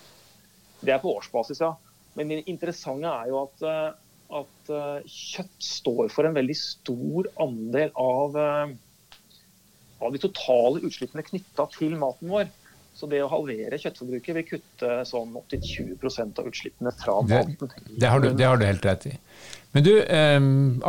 det, 0.81 0.93
er 0.93 1.03
på 1.03 1.13
årsbasis, 1.17 1.61
ja. 1.65 1.73
Men 2.15 2.31
det 2.31 2.43
interessante 2.47 3.11
er 3.11 3.31
jo 3.33 3.41
at, 3.43 3.65
eh, 3.67 4.41
at 4.41 4.73
kjøtt 5.11 5.69
står 5.69 6.09
for 6.13 6.27
en 6.27 6.37
veldig 6.37 6.57
stor 6.57 7.29
andel 7.43 7.91
av, 7.99 8.37
av 9.99 10.15
de 10.15 10.21
totale 10.23 10.81
utslippene 10.87 11.27
knytta 11.27 11.67
til 11.75 11.99
maten 11.99 12.31
vår. 12.31 12.49
Så 12.95 13.09
det 13.11 13.19
å 13.23 13.27
halvere 13.27 13.77
kjøttforbruket 13.81 14.37
vil 14.37 14.45
kutte 14.47 14.91
sånn 15.07 15.33
opptil 15.35 15.63
20% 15.99 16.39
av 16.39 16.47
utslippene 16.47 16.93
fra 16.95 17.17
maten. 17.27 17.57
Det, 17.59 17.97
det, 17.99 18.07
har 18.07 18.23
du, 18.23 18.29
det, 18.31 18.45
har 18.47 18.61
du, 18.61 18.63
helt 18.67 18.85
rett 18.87 19.09
i. 19.11 19.15
Men 19.75 19.87
du, 19.87 19.95
eh, 20.01 20.37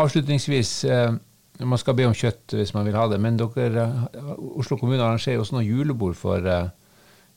avslutningsvis. 0.05 0.77
Eh, 0.85 1.17
man 1.65 1.81
skal 1.81 1.97
be 1.97 2.05
om 2.05 2.15
kjøtt 2.17 2.53
hvis 2.53 2.75
man 2.77 2.85
vil 2.85 2.97
ha 2.99 3.07
det, 3.09 3.19
men 3.23 3.39
dere, 3.41 3.85
eh, 4.13 4.33
Oslo 4.61 4.77
kommune 4.81 5.03
arrangerer 5.03 5.41
også 5.41 5.57
noen 5.57 5.67
julebord 5.69 6.17
for 6.19 6.45
eh, 6.45 6.69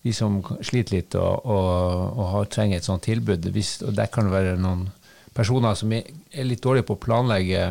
de 0.03 0.13
som 0.15 0.39
sliter 0.63 0.97
litt 0.97 1.15
og, 1.19 1.45
og, 1.45 1.69
og 2.15 2.25
har, 2.33 2.49
trenger 2.51 2.79
et 2.79 2.87
sånt 2.87 3.05
tilbud. 3.07 3.49
Hvis, 3.55 3.77
og 3.83 3.95
Der 3.95 4.11
kan 4.11 4.27
det 4.27 4.35
være 4.35 4.57
noen 4.59 4.87
personer 5.35 5.75
som 5.79 5.91
er, 5.95 6.07
er 6.31 6.47
litt 6.47 6.63
dårlige 6.63 6.87
på 6.87 6.97
å 6.97 7.03
planlegge 7.03 7.63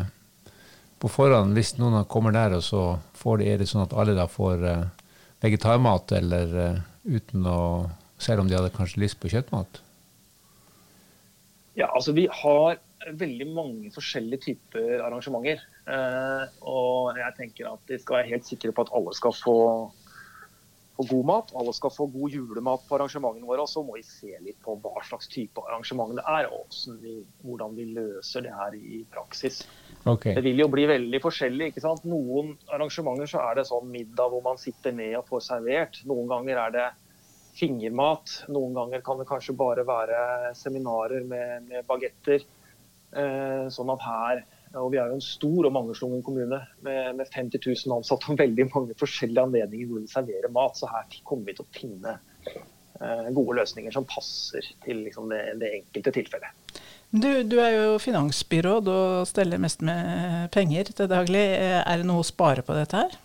på 0.99 1.09
forhånd. 1.09 1.55
Hvis 1.57 1.75
noen 1.79 2.05
kommer 2.09 2.35
der, 2.35 2.57
og 2.57 2.65
så 2.65 2.83
får 3.17 3.41
de, 3.41 3.49
er 3.49 3.61
det 3.61 3.69
sånn 3.69 3.85
at 3.85 3.95
alle 3.97 4.15
da 4.17 4.27
får 4.29 4.65
uh, 4.65 4.87
vegetarmat 5.43 6.13
eller 6.19 6.55
uh, 6.57 6.79
uten 7.07 7.47
å 7.47 7.61
Selv 8.19 8.41
om 8.41 8.49
de 8.51 8.57
hadde 8.57 8.73
kanskje 8.75 8.99
lyst 8.99 9.15
på 9.23 9.29
kjøttmat? 9.31 9.77
Ja, 11.79 11.87
altså 11.87 12.11
vi 12.11 12.25
har 12.27 12.81
veldig 13.15 13.45
mange 13.55 13.91
forskjellige 13.95 14.41
typer 14.43 14.99
arrangementer. 15.05 15.61
Uh, 15.87 16.43
og 16.67 17.15
jeg 17.15 17.35
tenker 17.37 17.69
at 17.71 17.79
de 17.87 17.99
skal 18.01 18.19
være 18.19 18.31
helt 18.33 18.49
sikre 18.49 18.73
på 18.75 18.83
at 18.83 18.91
alle 18.99 19.13
skal 19.15 19.31
få, 19.39 19.55
få, 20.99 21.05
god 21.09 21.25
mat. 21.25 21.51
Alle 21.55 21.73
skal 21.73 21.93
få 21.95 22.05
god 22.11 22.35
julemat 22.35 22.85
på 22.87 22.97
arrangementene 22.97 23.47
våre. 23.47 23.63
Og 23.63 23.71
så 23.71 23.83
må 23.85 23.97
vi 23.97 24.05
se 24.05 24.35
litt 24.43 24.59
på 24.65 24.75
hva 24.83 25.01
slags 25.07 25.29
type 25.31 25.63
arrangement 25.65 26.15
det 26.17 26.25
er, 26.27 26.49
og 26.53 26.75
vi, 27.01 27.17
hvordan 27.45 27.75
vi 27.77 27.89
løser 27.95 28.45
det 28.45 28.53
her 28.55 28.75
i 28.75 29.01
praksis. 29.11 29.63
Okay. 30.05 30.35
Det 30.35 30.43
vil 30.45 30.63
jo 30.63 30.69
bli 30.71 30.85
veldig 30.89 31.21
forskjellig. 31.23 31.71
ikke 31.71 31.85
sant? 31.85 32.05
Noen 32.09 32.55
arrangementer 32.73 33.29
så 33.31 33.43
er 33.47 33.59
det 33.59 33.69
sånn 33.69 33.89
middag 33.91 34.33
hvor 34.33 34.43
man 34.45 34.61
sitter 34.61 34.95
ned 34.95 35.17
og 35.21 35.27
får 35.31 35.45
servert. 35.47 36.03
Noen 36.09 36.29
ganger 36.31 36.63
er 36.67 36.75
det 36.75 36.87
fingermat. 37.59 38.43
Noen 38.51 38.77
ganger 38.77 39.03
kan 39.05 39.19
det 39.19 39.27
kanskje 39.29 39.57
bare 39.57 39.85
være 39.87 40.53
seminarer 40.57 41.25
med, 41.27 41.67
med 41.71 41.87
bagetter. 41.89 42.45
Eh, 43.09 43.65
sånn 43.73 43.89
at 43.89 44.03
her, 44.05 44.41
og 44.77 44.91
Vi 44.93 44.99
er 45.01 45.09
jo 45.09 45.17
en 45.17 45.23
stor 45.23 45.65
og 45.65 45.73
mangeslungen 45.73 46.21
kommune 46.25 46.59
med, 46.85 47.15
med 47.17 47.31
50 47.33 47.63
000 47.65 47.95
ansatte 47.97 48.29
og 48.29 48.37
veldig 48.37 48.67
mange 48.69 48.97
forskjellige 48.99 49.45
anledninger 49.47 49.89
hvor 49.89 50.03
vi 50.03 50.11
serverer 50.11 50.53
mat. 50.53 50.77
Så 50.77 50.89
her 50.91 51.07
kommer 51.25 51.49
vi 51.49 51.55
til 51.57 51.65
å 51.65 51.73
finne 51.73 52.13
eh, 52.45 53.31
gode 53.33 53.57
løsninger 53.57 53.95
som 53.95 54.05
passer 54.09 54.67
til 54.85 55.01
liksom, 55.07 55.31
det, 55.33 55.41
det 55.63 55.73
enkelte 55.79 56.13
tilfellet. 56.19 56.81
Du, 57.09 57.41
du, 57.41 57.57
er 57.57 57.73
jo 57.73 57.97
finansbyråd 57.97 58.91
og 58.93 59.25
steller 59.25 59.61
mest 59.61 59.81
med 59.81 60.51
penger 60.53 60.91
til 60.93 61.09
daglig. 61.09 61.47
Er 61.81 61.97
det 61.97 62.05
noe 62.05 62.21
å 62.21 62.27
spare 62.27 62.61
på 62.65 62.77
dette 62.77 63.01
her? 63.01 63.17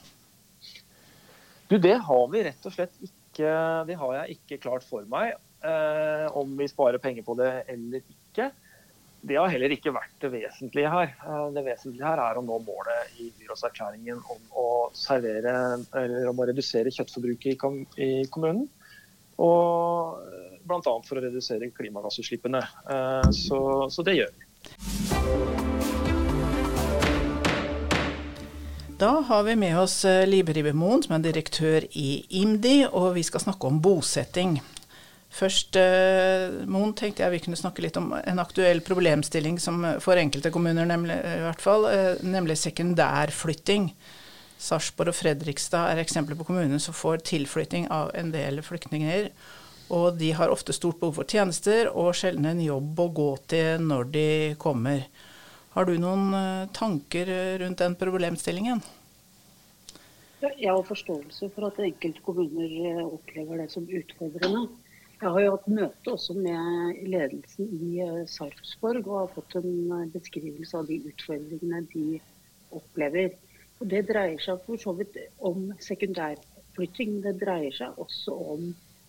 Du, 1.68 1.76
det 1.76 1.98
har 2.06 2.24
vi 2.32 2.46
rett 2.46 2.64
og 2.64 2.72
slett 2.72 2.96
ikke. 3.04 3.52
Det 3.84 3.98
har 4.00 4.16
jeg 4.22 4.38
ikke 4.38 4.62
klart 4.64 4.86
for 4.88 5.04
meg. 5.10 5.34
Eh, 5.64 6.26
om 6.36 6.56
vi 6.56 6.68
sparer 6.68 7.00
penger 7.00 7.24
på 7.28 7.36
det 7.36 7.52
eller 7.72 8.00
ikke. 8.00 8.48
Det 9.24 9.38
har 9.40 9.48
heller 9.48 9.72
ikke 9.72 9.92
vært 9.94 10.16
det 10.20 10.28
vesentlige 10.34 10.90
her. 10.92 11.14
Eh, 11.24 11.44
det 11.56 11.64
vesentlige 11.64 12.04
her 12.04 12.20
er 12.20 12.36
å 12.36 12.44
nå 12.44 12.58
målet 12.66 13.20
i 13.24 13.30
byrådserklæringen 13.38 14.20
om 14.20 14.42
å 14.60 14.68
servere, 14.92 15.54
om 16.28 16.42
å 16.42 16.48
redusere 16.50 16.92
kjøttforbruket 16.92 17.54
i, 17.54 17.56
i 18.04 18.10
kommunen. 18.28 18.66
Og 19.40 20.20
bl.a. 20.64 20.94
for 21.08 21.16
å 21.16 21.24
redusere 21.24 21.72
klimagassutslippene. 21.72 22.60
Eh, 22.60 23.30
så, 23.32 23.60
så 23.90 24.04
det 24.04 24.18
gjør 24.18 24.36
vi. 24.36 24.50
Da 29.00 29.10
har 29.26 29.42
vi 29.48 29.56
med 29.56 29.80
oss 29.80 30.04
eh, 30.04 30.26
Libe 30.28 30.52
Ribbemoen, 30.54 31.02
som 31.02 31.16
er 31.16 31.24
direktør 31.24 31.88
i 31.98 32.24
IMDi, 32.42 32.84
og 32.92 33.14
vi 33.16 33.24
skal 33.26 33.42
snakke 33.42 33.72
om 33.72 33.80
bosetting. 33.82 34.60
Først, 35.34 35.74
eh, 35.74 36.62
Mon, 36.70 36.92
tenkte 36.94 37.24
jeg 37.24 37.32
vi 37.32 37.40
kunne 37.42 37.58
snakke 37.58 37.82
litt 37.82 37.96
om 37.98 38.12
en 38.14 38.38
aktuell 38.38 38.78
problemstilling 38.86 39.58
som 39.58 39.80
for 40.02 40.14
enkelte 40.20 40.52
kommuner, 40.54 40.86
nemlig, 40.86 41.16
i 41.18 41.42
hvert 41.42 41.64
fall, 41.64 41.88
eh, 41.90 42.22
nemlig 42.22 42.54
sekundærflytting. 42.60 43.90
Sarpsborg 44.62 45.10
og 45.10 45.18
Fredrikstad 45.18 45.90
er 45.90 46.02
eksempler 46.04 46.38
på 46.38 46.46
kommuner 46.46 46.78
som 46.78 46.94
får 46.94 47.24
tilflytting 47.26 47.90
av 47.90 48.12
en 48.14 48.30
del 48.30 48.62
flyktninger. 48.62 49.30
Og 49.90 50.16
de 50.18 50.30
har 50.38 50.54
ofte 50.54 50.72
stort 50.72 51.00
behov 51.00 51.18
for 51.18 51.24
tjenester 51.24 51.90
og 51.90 52.14
sjelden 52.14 52.46
en 52.46 52.62
jobb 52.62 53.00
å 53.02 53.10
gå 53.12 53.30
til 53.50 53.82
når 53.82 54.10
de 54.14 54.28
kommer. 54.56 55.02
Har 55.74 55.84
du 55.84 55.98
noen 55.98 56.30
eh, 56.30 56.68
tanker 56.70 57.26
rundt 57.58 57.82
den 57.82 57.98
problemstillingen? 57.98 58.84
Jeg 60.44 60.70
har 60.70 60.82
forståelse 60.86 61.50
for 61.56 61.72
at 61.72 61.82
enkelte 61.82 62.22
kommuner 62.22 63.02
opplever 63.02 63.64
det 63.64 63.70
som 63.72 63.82
utfordrende. 63.82 64.68
Jeg 65.24 65.32
har 65.32 65.40
jo 65.40 65.52
hatt 65.54 65.68
møte 65.72 66.12
også 66.12 66.34
med 66.36 66.98
ledelsen 67.08 67.70
i 67.86 67.94
eh, 68.04 68.26
Sarpsborg 68.28 69.06
og 69.06 69.14
har 69.22 69.30
fått 69.32 69.54
en 69.56 69.70
eh, 69.96 70.10
beskrivelse 70.12 70.76
av 70.76 70.90
de 70.90 70.98
utfordringene 71.08 71.80
de 71.94 72.18
opplever. 72.76 73.32
Og 73.80 73.88
det 73.88 74.02
dreier 74.10 74.42
seg 74.44 74.60
for 74.66 74.82
så 74.82 74.92
vidt 74.98 75.16
om 75.40 75.70
sekundærflytting. 75.80 77.16
Det 77.24 77.38
dreier 77.40 77.72
seg 77.72 77.96
også 78.04 78.36
om 78.52 78.66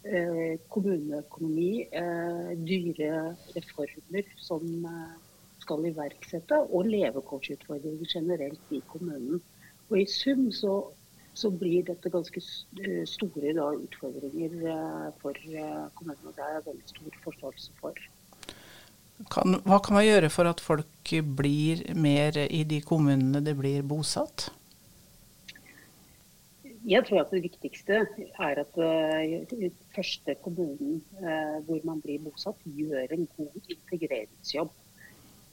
eh, 0.07 0.55
kommuneøkonomi, 0.71 1.69
eh, 1.91 2.55
dyre 2.63 3.11
reformer 3.57 4.31
som 4.39 4.87
eh, 4.87 5.13
skal 5.65 5.83
iverksette, 5.91 6.61
og 6.71 6.93
levekårsutfordringer 6.95 8.15
generelt 8.15 8.71
i 8.71 8.79
kommunen. 8.87 9.43
Og 9.89 9.99
I 9.99 10.07
sum 10.07 10.47
så 10.55 10.77
så 11.35 11.51
blir 11.51 11.83
dette 11.87 12.11
ganske 12.11 12.41
eh, 12.41 13.03
store 13.09 13.53
da, 13.57 13.69
utfordringer 13.75 14.59
eh, 14.71 15.07
for 15.21 15.39
eh, 15.51 15.87
kommunene. 15.99 16.33
Det 16.35 16.43
er 16.43 16.57
jeg 16.57 16.67
veldig 16.69 16.91
stor 16.91 17.17
forståelse 17.25 17.79
for. 17.81 18.03
Kan, 19.31 19.59
hva 19.63 19.79
kan 19.83 19.95
man 19.95 20.05
gjøre 20.05 20.29
for 20.31 20.47
at 20.49 20.63
folk 20.63 21.11
blir 21.39 21.85
mer 21.95 22.39
i 22.45 22.63
de 22.67 22.81
kommunene 22.83 23.43
det 23.43 23.55
blir 23.59 23.83
bosatt? 23.87 24.49
Jeg 26.85 27.01
tror 27.07 27.23
at 27.23 27.31
det 27.33 27.41
viktigste 27.41 28.03
er 28.05 28.59
at 28.61 28.75
uh, 28.77 29.69
første 29.95 30.35
kommunen 30.43 30.99
uh, 31.17 31.57
hvor 31.65 31.79
man 31.87 32.01
blir 32.03 32.19
bosatt, 32.21 32.59
gjør 32.77 33.15
en 33.15 33.25
god 33.37 33.71
integreringsjobb. 33.73 34.75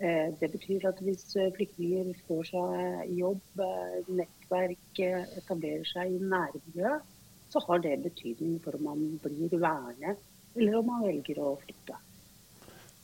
Uh, 0.03 0.35
det 0.41 0.51
betyr 0.51 0.89
at 0.91 0.99
hvis 1.07 1.37
flyktninger 1.55 2.11
får 2.27 2.49
seg 2.51 3.13
jobb, 3.15 3.65
nettverk 4.11 5.03
etablerer 5.39 5.87
seg 5.87 6.17
i 6.17 6.19
nærmiljøet, 6.19 7.11
så 7.53 7.61
har 7.69 7.83
det 7.85 8.01
betydning 8.03 8.57
for 8.65 8.75
om 8.79 8.89
man 8.89 9.03
blir 9.23 9.61
værende 9.61 10.17
eller 10.57 10.79
om 10.79 10.89
man 10.89 11.05
velger 11.07 11.41
å 11.43 11.55
flytte. 11.61 11.99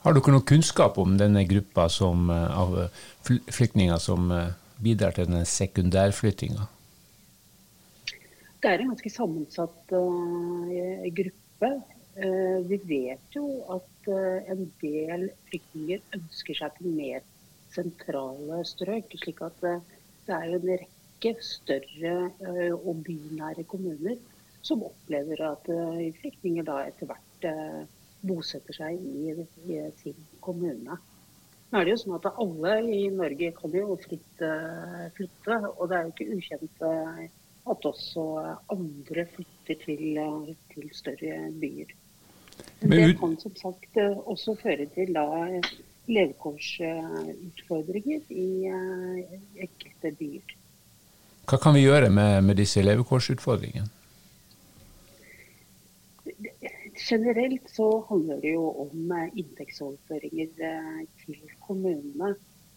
Har 0.04 0.14
dere 0.14 0.32
noe 0.34 0.46
kunnskap 0.46 0.98
om 1.02 1.16
denne 1.18 1.42
gruppa 1.48 1.88
som, 1.90 2.28
eh, 2.30 2.58
av 2.62 2.76
flyktninger 3.24 3.98
som 3.98 4.30
eh, 4.30 4.52
bidrar 4.82 5.16
til 5.16 5.26
denne 5.26 5.44
sekundærflyttinga? 5.44 6.68
Det 8.62 8.70
er 8.70 8.82
en 8.82 8.90
ganske 8.92 9.10
sammensatt 9.10 9.92
uh, 9.94 11.08
gruppe. 11.14 11.68
Uh, 12.18 12.58
vi 12.66 12.80
vet 12.88 13.34
jo 13.36 13.44
at 13.70 14.08
uh, 14.10 14.50
en 14.50 14.64
del 14.82 15.28
flyktninger 15.50 16.02
ønsker 16.16 16.58
seg 16.58 16.78
til 16.78 16.96
mer 16.98 17.26
sentrale 17.74 18.62
strøk. 18.66 19.14
slik 19.22 19.42
at 19.46 19.60
det 20.28 20.36
er 20.36 20.48
jo 20.50 20.58
en 20.58 20.80
rekke 21.18 21.30
større 21.42 22.14
eh, 22.44 22.74
og 22.74 23.02
bynære 23.06 23.64
kommuner 23.68 24.18
som 24.62 24.82
opplever 24.84 25.40
at 25.46 25.70
eh, 25.72 26.10
flyktninger 26.20 26.66
da 26.66 26.82
etter 26.86 27.08
hvert 27.08 27.46
eh, 27.48 27.86
bosetter 28.28 28.76
seg 28.76 28.98
i, 28.98 29.32
sin 30.02 30.18
kommune. 30.44 30.98
Nå 31.70 31.78
er 31.78 31.84
det 31.84 31.94
jo 31.94 32.00
sånn 32.02 32.16
at 32.18 32.28
Alle 32.32 32.74
i 32.82 33.06
Norge 33.12 33.52
kan 33.56 33.74
jo 33.76 33.96
fritt 34.02 34.42
flytte, 35.16 35.58
og 35.76 35.88
det 35.88 35.96
er 35.96 36.06
jo 36.06 36.12
ikke 36.14 36.36
ukjent 36.38 36.84
at 37.68 37.88
også 37.92 38.24
andre 38.72 39.26
flytter 39.34 39.80
til, 39.84 40.04
til 40.72 40.88
større 40.96 41.36
byer. 41.60 41.92
Men 42.80 42.90
det 42.90 43.18
kan 43.18 43.36
som 43.40 43.56
sagt 43.58 43.96
også 44.00 44.54
føre 44.62 44.86
til 44.94 45.14
da 45.16 45.24
levekårsutfordringer 46.08 48.20
i 48.30 48.66
enkelte 49.66 50.10
byer. 50.18 50.42
Hva 51.48 51.56
kan 51.60 51.74
vi 51.74 51.80
gjøre 51.86 52.10
med, 52.12 52.42
med 52.44 52.54
disse 52.60 52.82
levekårsutfordringene? 52.84 53.88
Generelt 56.98 57.70
så 57.72 58.04
handler 58.08 58.40
det 58.42 58.52
jo 58.52 58.66
om 58.84 59.12
eh, 59.16 59.28
inntektsoverføringer 59.40 60.50
eh, 60.68 61.02
til 61.22 61.38
kommunene. 61.64 62.28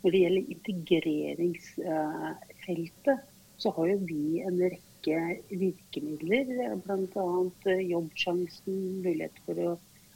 Når 0.02 0.10
det 0.14 0.22
gjelder 0.22 0.52
integreringsfeltet, 0.56 3.18
så 3.62 3.72
har 3.76 3.92
jo 3.92 3.98
vi 4.10 4.42
en 4.42 4.58
rekke 4.62 5.18
virkemidler. 5.50 6.54
Bl.a. 6.86 7.28
Eh, 7.70 7.84
Jobbsjansen, 7.92 8.80
mulighet 9.06 9.38
for 9.46 9.62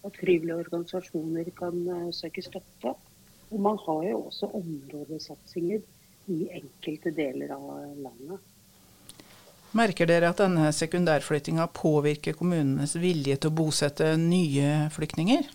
at 0.06 0.18
frivillige 0.22 0.58
organisasjoner 0.66 1.52
kan 1.58 1.78
søke 2.14 2.44
støtte. 2.46 2.96
Og 3.52 3.62
man 3.62 3.78
har 3.86 4.02
jo 4.10 4.26
også 4.26 4.50
områdesatsinger 4.58 5.86
i 6.34 6.42
enkelte 6.58 7.14
deler 7.14 7.54
av 7.54 7.70
landet. 8.02 8.52
Merker 9.76 10.08
dere 10.08 10.30
at 10.32 10.40
denne 10.40 10.70
sekundærflyttinga 10.72 11.68
påvirker 11.76 12.38
kommunenes 12.38 12.96
vilje 12.96 13.36
til 13.36 13.52
å 13.52 13.58
bosette 13.58 14.14
nye 14.22 14.88
flyktninger? 14.96 15.50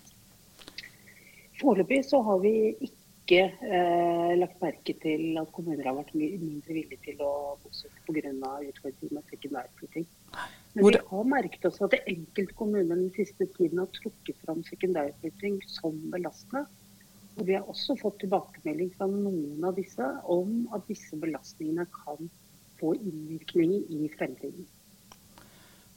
Foreløpig 1.60 2.02
så 2.08 2.20
har 2.26 2.42
vi 2.42 2.52
ikke 2.76 2.99
eh, 3.38 4.32
lagt 4.38 4.60
merke 4.62 4.94
til 5.02 5.38
at 5.40 5.52
kommuner 5.54 5.86
har 5.86 5.96
vært 5.96 6.12
mindre 6.16 6.74
villige 6.74 6.98
til 7.04 7.22
å 7.24 7.56
bosette 7.62 8.02
pga. 8.06 8.32
utfordringer 8.70 9.14
med 9.14 9.30
sekundærflytting. 9.30 10.06
Men 10.74 10.86
vi 10.86 11.00
har 11.10 11.30
merket 11.30 11.64
oss 11.66 11.80
at 11.82 11.96
enkelte 12.00 12.54
kommuner 12.58 12.96
den 12.96 13.12
siste 13.16 13.46
tiden 13.56 13.78
har 13.82 13.90
trukket 13.94 14.36
fram 14.44 14.62
sekundærflytting 14.66 15.60
som 15.66 15.96
belastende. 16.12 16.66
Og 17.38 17.46
vi 17.46 17.56
har 17.56 17.68
også 17.70 17.96
fått 18.00 18.20
tilbakemelding 18.24 18.92
fra 18.98 19.06
noen 19.10 19.64
av 19.64 19.78
disse 19.78 20.06
om 20.28 20.68
at 20.74 20.86
disse 20.90 21.16
belastningene 21.16 21.86
kan 21.94 22.30
få 22.80 22.94
innvirkning 22.98 23.78
i 23.88 24.10
fremtiden. 24.16 24.66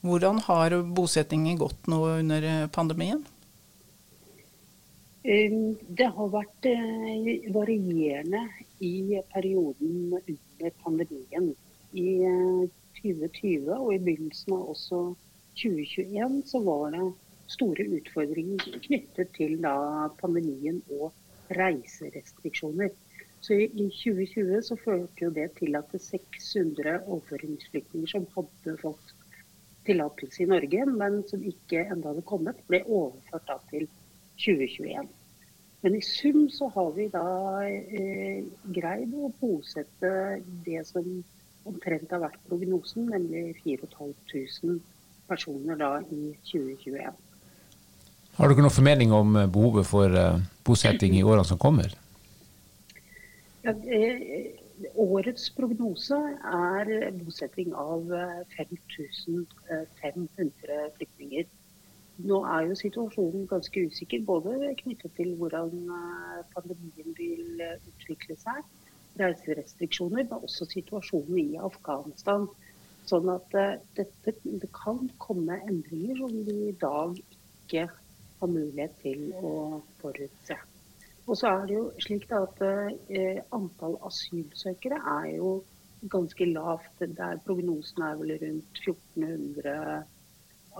Hvordan 0.03 0.41
har 0.47 0.75
bosettingen 0.83 1.57
gått 1.57 1.87
nå 1.87 2.01
under 2.19 2.67
pandemien? 2.75 3.23
Um, 5.23 5.77
det 5.87 6.09
har 6.11 6.31
vært 6.33 6.65
eh, 6.67 7.45
varierende 7.55 8.41
i 8.83 9.21
perioden 9.31 10.17
under 10.19 10.73
pandemien. 10.83 11.53
I 11.95 12.07
2020 12.97 13.69
eh, 13.69 13.77
og 13.77 13.93
i 13.93 14.01
begynnelsen 14.03 14.57
av 14.57 14.73
også 14.73 14.99
2021 15.61 16.41
så 16.49 16.61
var 16.65 16.91
det 16.97 17.07
store 17.55 17.87
utfordringer 18.01 18.83
knyttet 18.83 19.31
til 19.37 19.63
pandemien 20.19 20.83
og 20.91 21.15
reiserestriksjoner. 21.55 22.91
Så 23.39 23.61
I 23.63 23.87
2020 23.95 24.61
så 24.67 24.79
førte 24.83 25.29
jo 25.29 25.31
det 25.39 25.53
til 25.61 25.79
at 25.79 25.87
det 25.95 26.03
600 26.03 26.99
overføringsflyktninger 27.05 28.11
som 28.11 28.27
hadde 28.35 28.75
fått 28.83 29.15
tillatelse 29.87 30.43
i 30.43 30.51
Norge, 30.51 30.85
men 30.91 31.21
som 31.31 31.43
ikke 31.47 31.87
enda 31.87 32.11
hadde 32.11 32.27
kommet, 32.27 32.59
ble 32.67 32.83
overført 32.83 33.47
da 33.47 33.61
til 33.71 33.87
2021. 34.43 35.07
Men 35.83 35.95
i 35.95 36.01
sum 36.01 36.49
så 36.51 36.67
har 36.71 36.91
vi 36.95 37.09
da 37.11 37.23
eh, 37.67 38.43
greid 38.75 39.13
å 39.15 39.31
bosette 39.41 40.11
det 40.63 40.85
som 40.87 41.23
omtrent 41.67 42.11
har 42.11 42.19
vært 42.23 42.39
prognosen, 42.47 43.09
nemlig 43.11 43.55
4500 43.63 44.79
personer 45.27 45.75
da 45.79 46.01
i 46.07 46.35
2021. 46.47 47.13
Har 48.33 48.49
dere 48.49 48.63
noen 48.65 48.73
formening 48.73 49.13
om 49.15 49.35
eh, 49.37 49.51
behovet 49.51 49.85
for 49.87 50.09
uh, 50.09 50.39
bosetting 50.65 51.13
i 51.19 51.23
årene 51.23 51.45
som 51.47 51.57
kommer? 51.61 51.93
Ja, 53.63 53.71
eh, 53.71 54.47
årets 54.99 55.49
prognose 55.55 56.17
er 56.43 57.11
bosetting 57.19 57.73
av 57.77 58.01
5500 58.55 60.89
flyktninger. 60.97 61.45
Nå 62.21 62.43
er 62.45 62.67
jo 62.69 62.75
situasjonen 62.77 63.47
ganske 63.49 63.85
usikker, 63.89 64.21
både 64.25 64.73
knyttet 64.83 65.15
til 65.17 65.33
hvordan 65.39 65.71
pandemien 66.53 67.15
vil 67.17 67.63
utvikle 67.89 68.37
seg, 68.37 68.61
reiserestriksjoner, 69.19 70.27
men 70.29 70.45
også 70.45 70.67
situasjonen 70.69 71.39
i 71.41 71.57
Afghanistan. 71.57 72.45
Sånn 73.09 73.31
at 73.33 73.49
dette, 73.97 74.35
det 74.45 74.69
kan 74.77 75.09
komme 75.19 75.57
endringer 75.65 76.21
som 76.21 76.37
vi 76.45 76.59
i 76.69 76.77
dag 76.79 77.17
ikke 77.17 77.87
har 78.43 78.51
mulighet 78.51 78.95
til 79.01 79.33
å 79.41 79.81
forutse. 80.01 80.57
Og 81.23 81.37
så 81.39 81.49
er 81.49 81.67
det 81.67 81.75
jo 81.77 81.83
slik 82.03 82.31
at 82.35 82.61
eh, 82.67 83.39
Antall 83.55 83.95
asylsøkere 84.07 84.99
er 85.17 85.29
jo 85.37 85.53
ganske 86.11 86.47
lavt. 86.49 86.99
Der 86.99 87.39
prognosen 87.45 88.03
er 88.03 88.17
vel 88.19 88.35
rundt 88.41 88.81
1400 88.83 90.03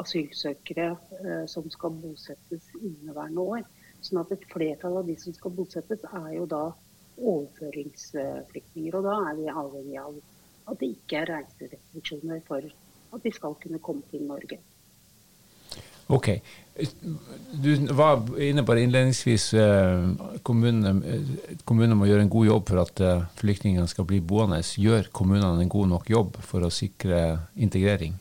asylsøkere 0.02 0.90
eh, 1.24 1.46
som 1.52 1.70
skal 1.72 1.96
bosettes 2.02 2.70
inneværende 2.82 3.46
år. 3.56 3.64
Sånn 4.04 4.22
at 4.24 4.34
et 4.36 4.46
flertall 4.52 5.00
av 5.00 5.08
de 5.08 5.16
som 5.20 5.36
skal 5.36 5.54
bosettes, 5.56 6.04
er 6.12 6.30
jo 6.38 6.48
da 6.50 6.66
overføringsflyktninger. 7.22 8.98
Og 8.98 9.08
da 9.08 9.18
er 9.30 9.40
vi 9.40 9.50
avhengig 9.54 10.00
av 10.02 10.20
at 10.72 10.80
det 10.80 10.94
ikke 10.96 11.22
er 11.22 11.32
reiserestriksjoner 11.38 12.44
for 12.48 12.64
at 13.14 13.26
de 13.26 13.34
skal 13.36 13.58
kunne 13.62 13.82
komme 13.84 14.06
til 14.12 14.26
Norge. 14.28 14.60
Ok. 16.12 16.28
Du 17.64 17.70
var 17.96 18.26
inne 18.42 18.64
på 18.66 18.76
det 18.76 18.84
innledningsvis. 18.88 19.46
Kommunene, 20.44 21.22
kommunene 21.64 21.96
må 21.96 22.10
gjøre 22.10 22.26
en 22.26 22.34
god 22.34 22.50
jobb 22.50 22.72
for 22.72 22.84
at 22.84 23.04
eh, 23.04 23.24
flyktningene 23.40 23.88
skal 23.88 24.08
bli 24.10 24.20
boende. 24.20 24.60
Gjør 24.60 25.08
kommunene 25.16 25.64
en 25.64 25.72
god 25.72 25.94
nok 25.94 26.12
jobb 26.12 26.42
for 26.44 26.66
å 26.66 26.74
sikre 26.74 27.24
integrering? 27.56 28.18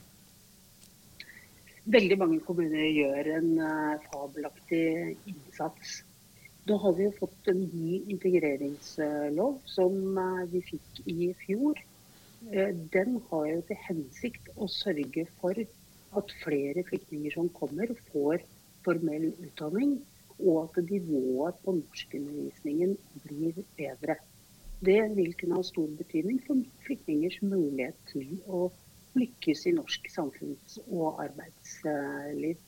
Veldig 1.90 2.14
mange 2.14 2.38
kommuner 2.47 2.85
gjør 2.95 3.29
en 3.40 3.49
uh, 3.59 4.03
fabelaktig 4.07 5.16
innsats. 5.27 5.97
Da 6.68 6.77
har 6.79 6.92
vi 6.95 7.09
jo 7.09 7.14
fått 7.16 7.49
en 7.51 7.64
ny 7.73 7.97
integreringslov 8.14 9.57
som 9.66 9.97
uh, 10.14 10.45
vi 10.53 10.62
fikk 10.68 11.01
i 11.11 11.33
fjor. 11.40 11.81
Uh, 12.53 12.71
den 12.95 13.18
har 13.33 13.49
jo 13.51 13.64
til 13.66 13.81
hensikt 13.88 14.53
å 14.55 14.71
sørge 14.71 15.27
for 15.40 15.59
at 15.59 16.37
flere 16.45 16.87
flyktninger 16.87 17.35
som 17.35 17.51
kommer, 17.57 17.90
får 18.12 18.47
formell 18.87 19.33
utdanning, 19.33 19.97
og 20.38 20.68
at 20.68 20.85
nivået 20.87 21.59
på 21.64 21.75
norskundervisningen 21.81 22.95
blir 23.27 23.59
bedre. 23.79 24.21
Det 24.87 25.01
vil 25.16 25.35
kunne 25.38 25.59
ha 25.59 25.66
stor 25.66 25.90
betydning 25.99 26.38
for 26.47 26.62
flyktningers 26.87 27.42
mulighet 27.42 27.99
til 28.14 28.38
å 28.47 28.68
lykkes 29.18 29.66
i 29.66 29.75
norsk 29.77 30.09
samfunns- 30.12 30.79
og 30.88 31.20
arbeidsliv. 31.22 32.61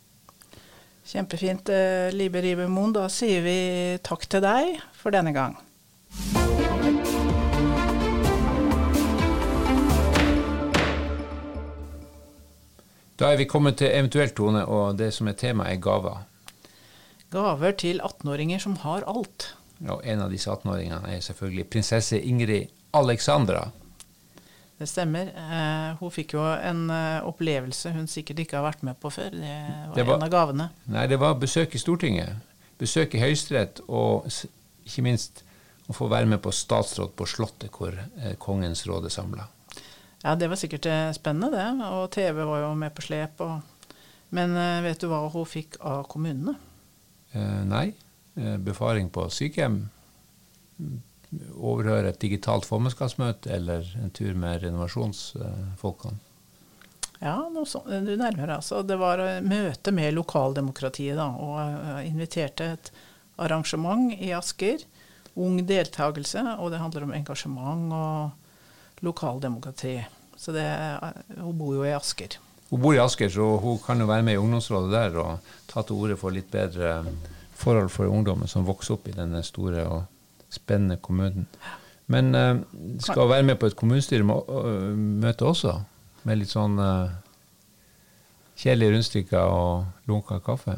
Kjempefint, 1.05 1.69
eh, 1.69 2.11
Libe 2.13 2.41
Ribemoen. 2.41 2.93
Da 2.93 3.09
sier 3.13 3.43
vi 3.45 3.99
takk 4.03 4.25
til 4.29 4.41
deg 4.41 4.81
for 4.97 5.13
denne 5.13 5.35
gang. 5.37 5.59
Da 13.15 13.31
er 13.31 13.37
vi 13.39 13.45
kommet 13.47 13.77
til 13.79 13.93
eventuelt, 13.93 14.35
Tone, 14.35 14.65
og 14.67 14.99
det 14.99 15.13
som 15.15 15.29
er 15.31 15.37
temaet 15.39 15.77
er 15.77 15.83
gaver. 15.83 16.25
Gaver 17.31 17.77
til 17.79 18.01
18-åringer 18.03 18.59
som 18.59 18.75
har 18.83 19.05
alt. 19.07 19.55
Og 19.87 20.03
en 20.03 20.25
av 20.25 20.33
disse 20.33 20.51
18-åringene 20.51 21.13
er 21.15 21.23
selvfølgelig 21.23 21.69
prinsesse 21.71 22.19
Ingrid 22.19 22.73
Alexandra. 22.95 23.69
Det 24.79 24.89
stemmer. 24.91 25.31
Eh, 25.31 25.95
hun 26.01 26.11
fikk 26.11 26.35
jo 26.35 26.43
en 26.43 26.89
eh, 26.91 27.23
opplevelse 27.27 27.93
hun 27.95 28.09
sikkert 28.11 28.43
ikke 28.43 28.59
har 28.59 28.67
vært 28.67 28.83
med 28.87 28.99
på 29.01 29.13
før. 29.15 29.31
Det 29.31 29.55
var, 29.55 29.95
det 29.95 30.07
var 30.09 30.19
en 30.19 30.27
av 30.27 30.33
gavene. 30.33 30.69
Nei, 30.91 31.07
det 31.11 31.19
var 31.23 31.37
besøk 31.39 31.77
i 31.77 31.83
Stortinget. 31.83 32.43
Besøk 32.81 33.15
i 33.15 33.23
Høyesterett, 33.23 33.85
og 33.87 34.27
ikke 34.85 35.05
minst 35.07 35.45
å 35.87 35.95
få 35.95 36.09
være 36.11 36.27
med 36.27 36.43
på 36.43 36.51
statsråd 36.51 37.15
på 37.15 37.29
Slottet, 37.31 37.71
hvor 37.77 37.95
eh, 37.95 38.35
Kongens 38.43 38.83
råd 38.89 39.07
er 39.07 39.15
samla. 39.15 39.47
Ja, 40.25 40.35
det 40.41 40.49
var 40.51 40.59
sikkert 40.59 40.89
spennende, 41.15 41.53
det. 41.55 41.89
Og 41.93 42.09
TV 42.11 42.43
var 42.43 42.65
jo 42.65 42.75
med 42.81 42.95
på 42.97 43.05
slep. 43.05 43.45
Og... 43.45 43.91
Men 44.35 44.57
vet 44.83 44.99
du 44.99 45.07
hva 45.11 45.21
hun 45.31 45.47
fikk 45.47 45.77
av 45.85 46.07
kommunene? 46.11 46.57
Eh, 47.37 47.61
nei. 47.69 47.91
befaring 48.35 49.13
på 49.15 49.29
sykehjem 49.31 49.85
overhøre 51.55 52.13
et 52.13 52.21
digitalt 52.23 52.67
formannskapsmøte 52.69 53.51
eller 53.55 53.89
en 54.03 54.13
tur 54.15 54.35
med 54.39 54.63
renovasjonsfolkene? 54.65 56.21
Ja, 57.25 57.39
sånt, 57.65 57.89
du 57.89 58.13
nærmer 58.19 58.45
deg. 58.45 58.57
Altså. 58.59 58.83
Det 58.85 58.99
var 59.01 59.23
møte 59.45 59.93
med 59.95 60.17
lokaldemokratiet, 60.17 61.17
da. 61.17 61.31
Og 61.41 61.55
jeg 61.61 62.11
inviterte 62.11 62.73
et 62.75 62.91
arrangement 63.41 64.13
i 64.19 64.33
Asker. 64.37 64.85
Ung 65.41 65.59
deltakelse, 65.67 66.43
og 66.61 66.71
det 66.71 66.83
handler 66.83 67.07
om 67.07 67.15
engasjement 67.17 67.95
og 67.97 69.05
lokaldemokrati. 69.07 69.97
Så 70.37 70.53
det, 70.55 70.67
hun 71.39 71.57
bor 71.59 71.75
jo 71.79 71.87
i 71.87 71.95
Asker. 71.95 72.37
Hun 72.71 72.83
bor 72.83 72.95
i 72.95 73.01
Asker, 73.03 73.31
så 73.33 73.55
hun 73.63 73.81
kan 73.83 74.03
jo 74.03 74.11
være 74.11 74.27
med 74.27 74.37
i 74.37 74.43
ungdomsrådet 74.43 74.93
der 74.93 75.19
og 75.23 75.55
ta 75.71 75.83
til 75.83 75.97
orde 75.97 76.19
for 76.21 76.35
litt 76.35 76.51
bedre 76.53 77.01
forhold 77.55 77.91
for 77.95 78.11
ungdommen 78.11 78.51
som 78.51 78.67
vokser 78.67 78.97
opp 78.97 79.09
i 79.09 79.17
denne 79.17 79.41
store 79.47 79.87
og 79.87 80.03
spennende 80.55 81.01
kommunen. 81.03 81.49
Men 82.13 82.35
uh, 82.37 82.63
skal 83.03 83.31
være 83.31 83.47
med 83.49 83.59
på 83.61 83.71
et 83.71 83.77
kommunestyremøte 83.81 85.47
også, 85.49 85.79
med 86.25 86.41
litt 86.41 86.53
sånn 86.53 86.77
uh, 86.81 87.13
kjedelige 88.61 88.95
rundstykker 88.95 89.55
og 89.55 90.11
lunka 90.11 90.41
kaffe? 90.45 90.77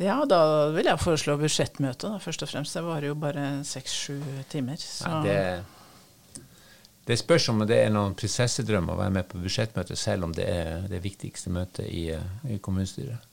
Ja, 0.00 0.22
da 0.24 0.70
vil 0.72 0.88
jeg 0.88 1.00
foreslå 1.02 1.36
budsjettmøte, 1.40 2.14
da, 2.14 2.20
først 2.22 2.46
og 2.46 2.48
fremst. 2.48 2.76
Det 2.76 2.84
varer 2.86 3.10
jo 3.10 3.16
bare 3.20 3.48
seks-sju 3.66 4.16
timer. 4.48 4.80
Nei, 5.04 5.18
det, 5.26 6.44
det, 7.10 7.18
spørs 7.20 7.50
om 7.52 7.60
det 7.68 7.82
er 7.82 7.92
noen 7.92 8.16
prinsessedrøm 8.16 8.88
å 8.88 8.96
være 9.02 9.16
med 9.18 9.28
på 9.28 9.42
budsjettmøte, 9.42 9.98
selv 10.00 10.30
om 10.30 10.32
det 10.36 10.48
er 10.48 10.88
det 10.88 11.02
viktigste 11.04 11.52
møtet 11.52 11.90
i, 11.92 12.06
i 12.48 12.56
kommunestyret. 12.64 13.28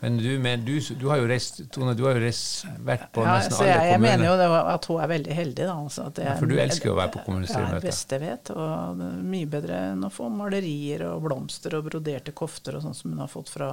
Men 0.00 0.16
du, 0.20 0.38
men 0.38 0.64
du, 0.64 0.74
du, 1.00 1.06
har 1.08 1.22
jo 1.22 1.28
reist, 1.28 1.62
Tone, 1.72 1.94
du 1.96 2.02
har 2.04 2.18
jo 2.18 2.20
reist, 2.26 2.66
vært 2.84 3.08
på 3.16 3.22
ja, 3.24 3.38
nesten 3.38 3.56
alle 3.56 3.68
jeg, 3.70 3.92
jeg 3.94 4.02
mener 4.04 4.26
jo 4.28 4.58
at 4.60 4.88
hun 4.90 5.00
er 5.00 5.10
veldig 5.12 5.36
heldig. 5.38 5.64
Da, 5.64 5.76
altså 5.86 6.08
ja, 6.20 6.34
for 6.36 6.52
du 6.52 6.60
elsker 6.60 6.90
jo 6.90 6.94
å 6.96 6.98
være 6.98 7.14
på 7.14 7.24
kommunestyremøte? 7.24 7.70
Det 7.70 7.78
er 7.78 7.86
det 7.86 7.94
beste 7.94 8.18
jeg 8.18 8.24
vet. 8.26 8.52
Og 8.52 9.00
mye 9.32 9.50
bedre 9.56 9.80
enn 9.94 10.04
å 10.04 10.12
få 10.12 10.28
malerier 10.32 11.06
og 11.08 11.24
blomster 11.24 11.78
og 11.78 11.88
broderte 11.88 12.36
kofter 12.36 12.76
og 12.76 12.84
sånn 12.84 12.98
som 12.98 13.14
hun 13.14 13.24
har 13.24 13.32
fått 13.32 13.54
fra 13.56 13.72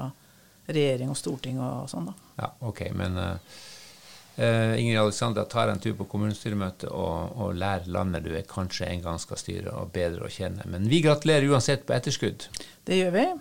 regjering 0.71 1.11
og 1.11 1.19
storting 1.19 1.59
og 1.59 1.91
sånn. 1.91 2.07
da. 2.07 2.33
Ja, 2.39 2.51
ok, 2.71 2.85
men 2.95 3.19
uh, 3.19 4.73
Ingrid 4.79 5.03
Alexandra 5.03 5.43
tar 5.51 5.73
en 5.73 5.83
tur 5.83 5.99
på 5.99 6.07
kommunestyremøtet 6.15 6.87
og, 6.87 7.35
og 7.35 7.57
lærer 7.59 7.91
landet 7.91 8.23
du 8.23 8.31
er 8.31 8.47
kanskje 8.47 8.87
en 8.87 9.03
gang 9.03 9.19
skal 9.19 9.43
styre, 9.43 9.75
og 9.75 9.91
bedre 9.91 10.23
å 10.23 10.31
kjenne. 10.31 10.63
Men 10.71 10.87
vi 10.87 11.03
gratulerer 11.03 11.51
uansett 11.51 11.83
på 11.83 11.99
etterskudd. 11.99 12.47
Det 12.87 13.03
gjør 13.03 13.19
vi. 13.19 13.31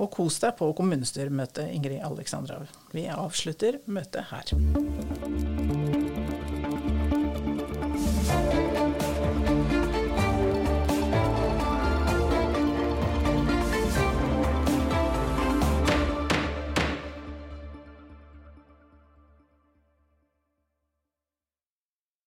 Og 0.00 0.08
kos 0.14 0.38
deg 0.40 0.56
på 0.58 0.70
kommunestyremøtet, 0.76 1.68
Ingrid 1.74 2.00
Alexandra. 2.06 2.62
Vi 2.96 3.08
avslutter 3.12 3.82
møtet 3.92 4.30
her. 4.32 6.01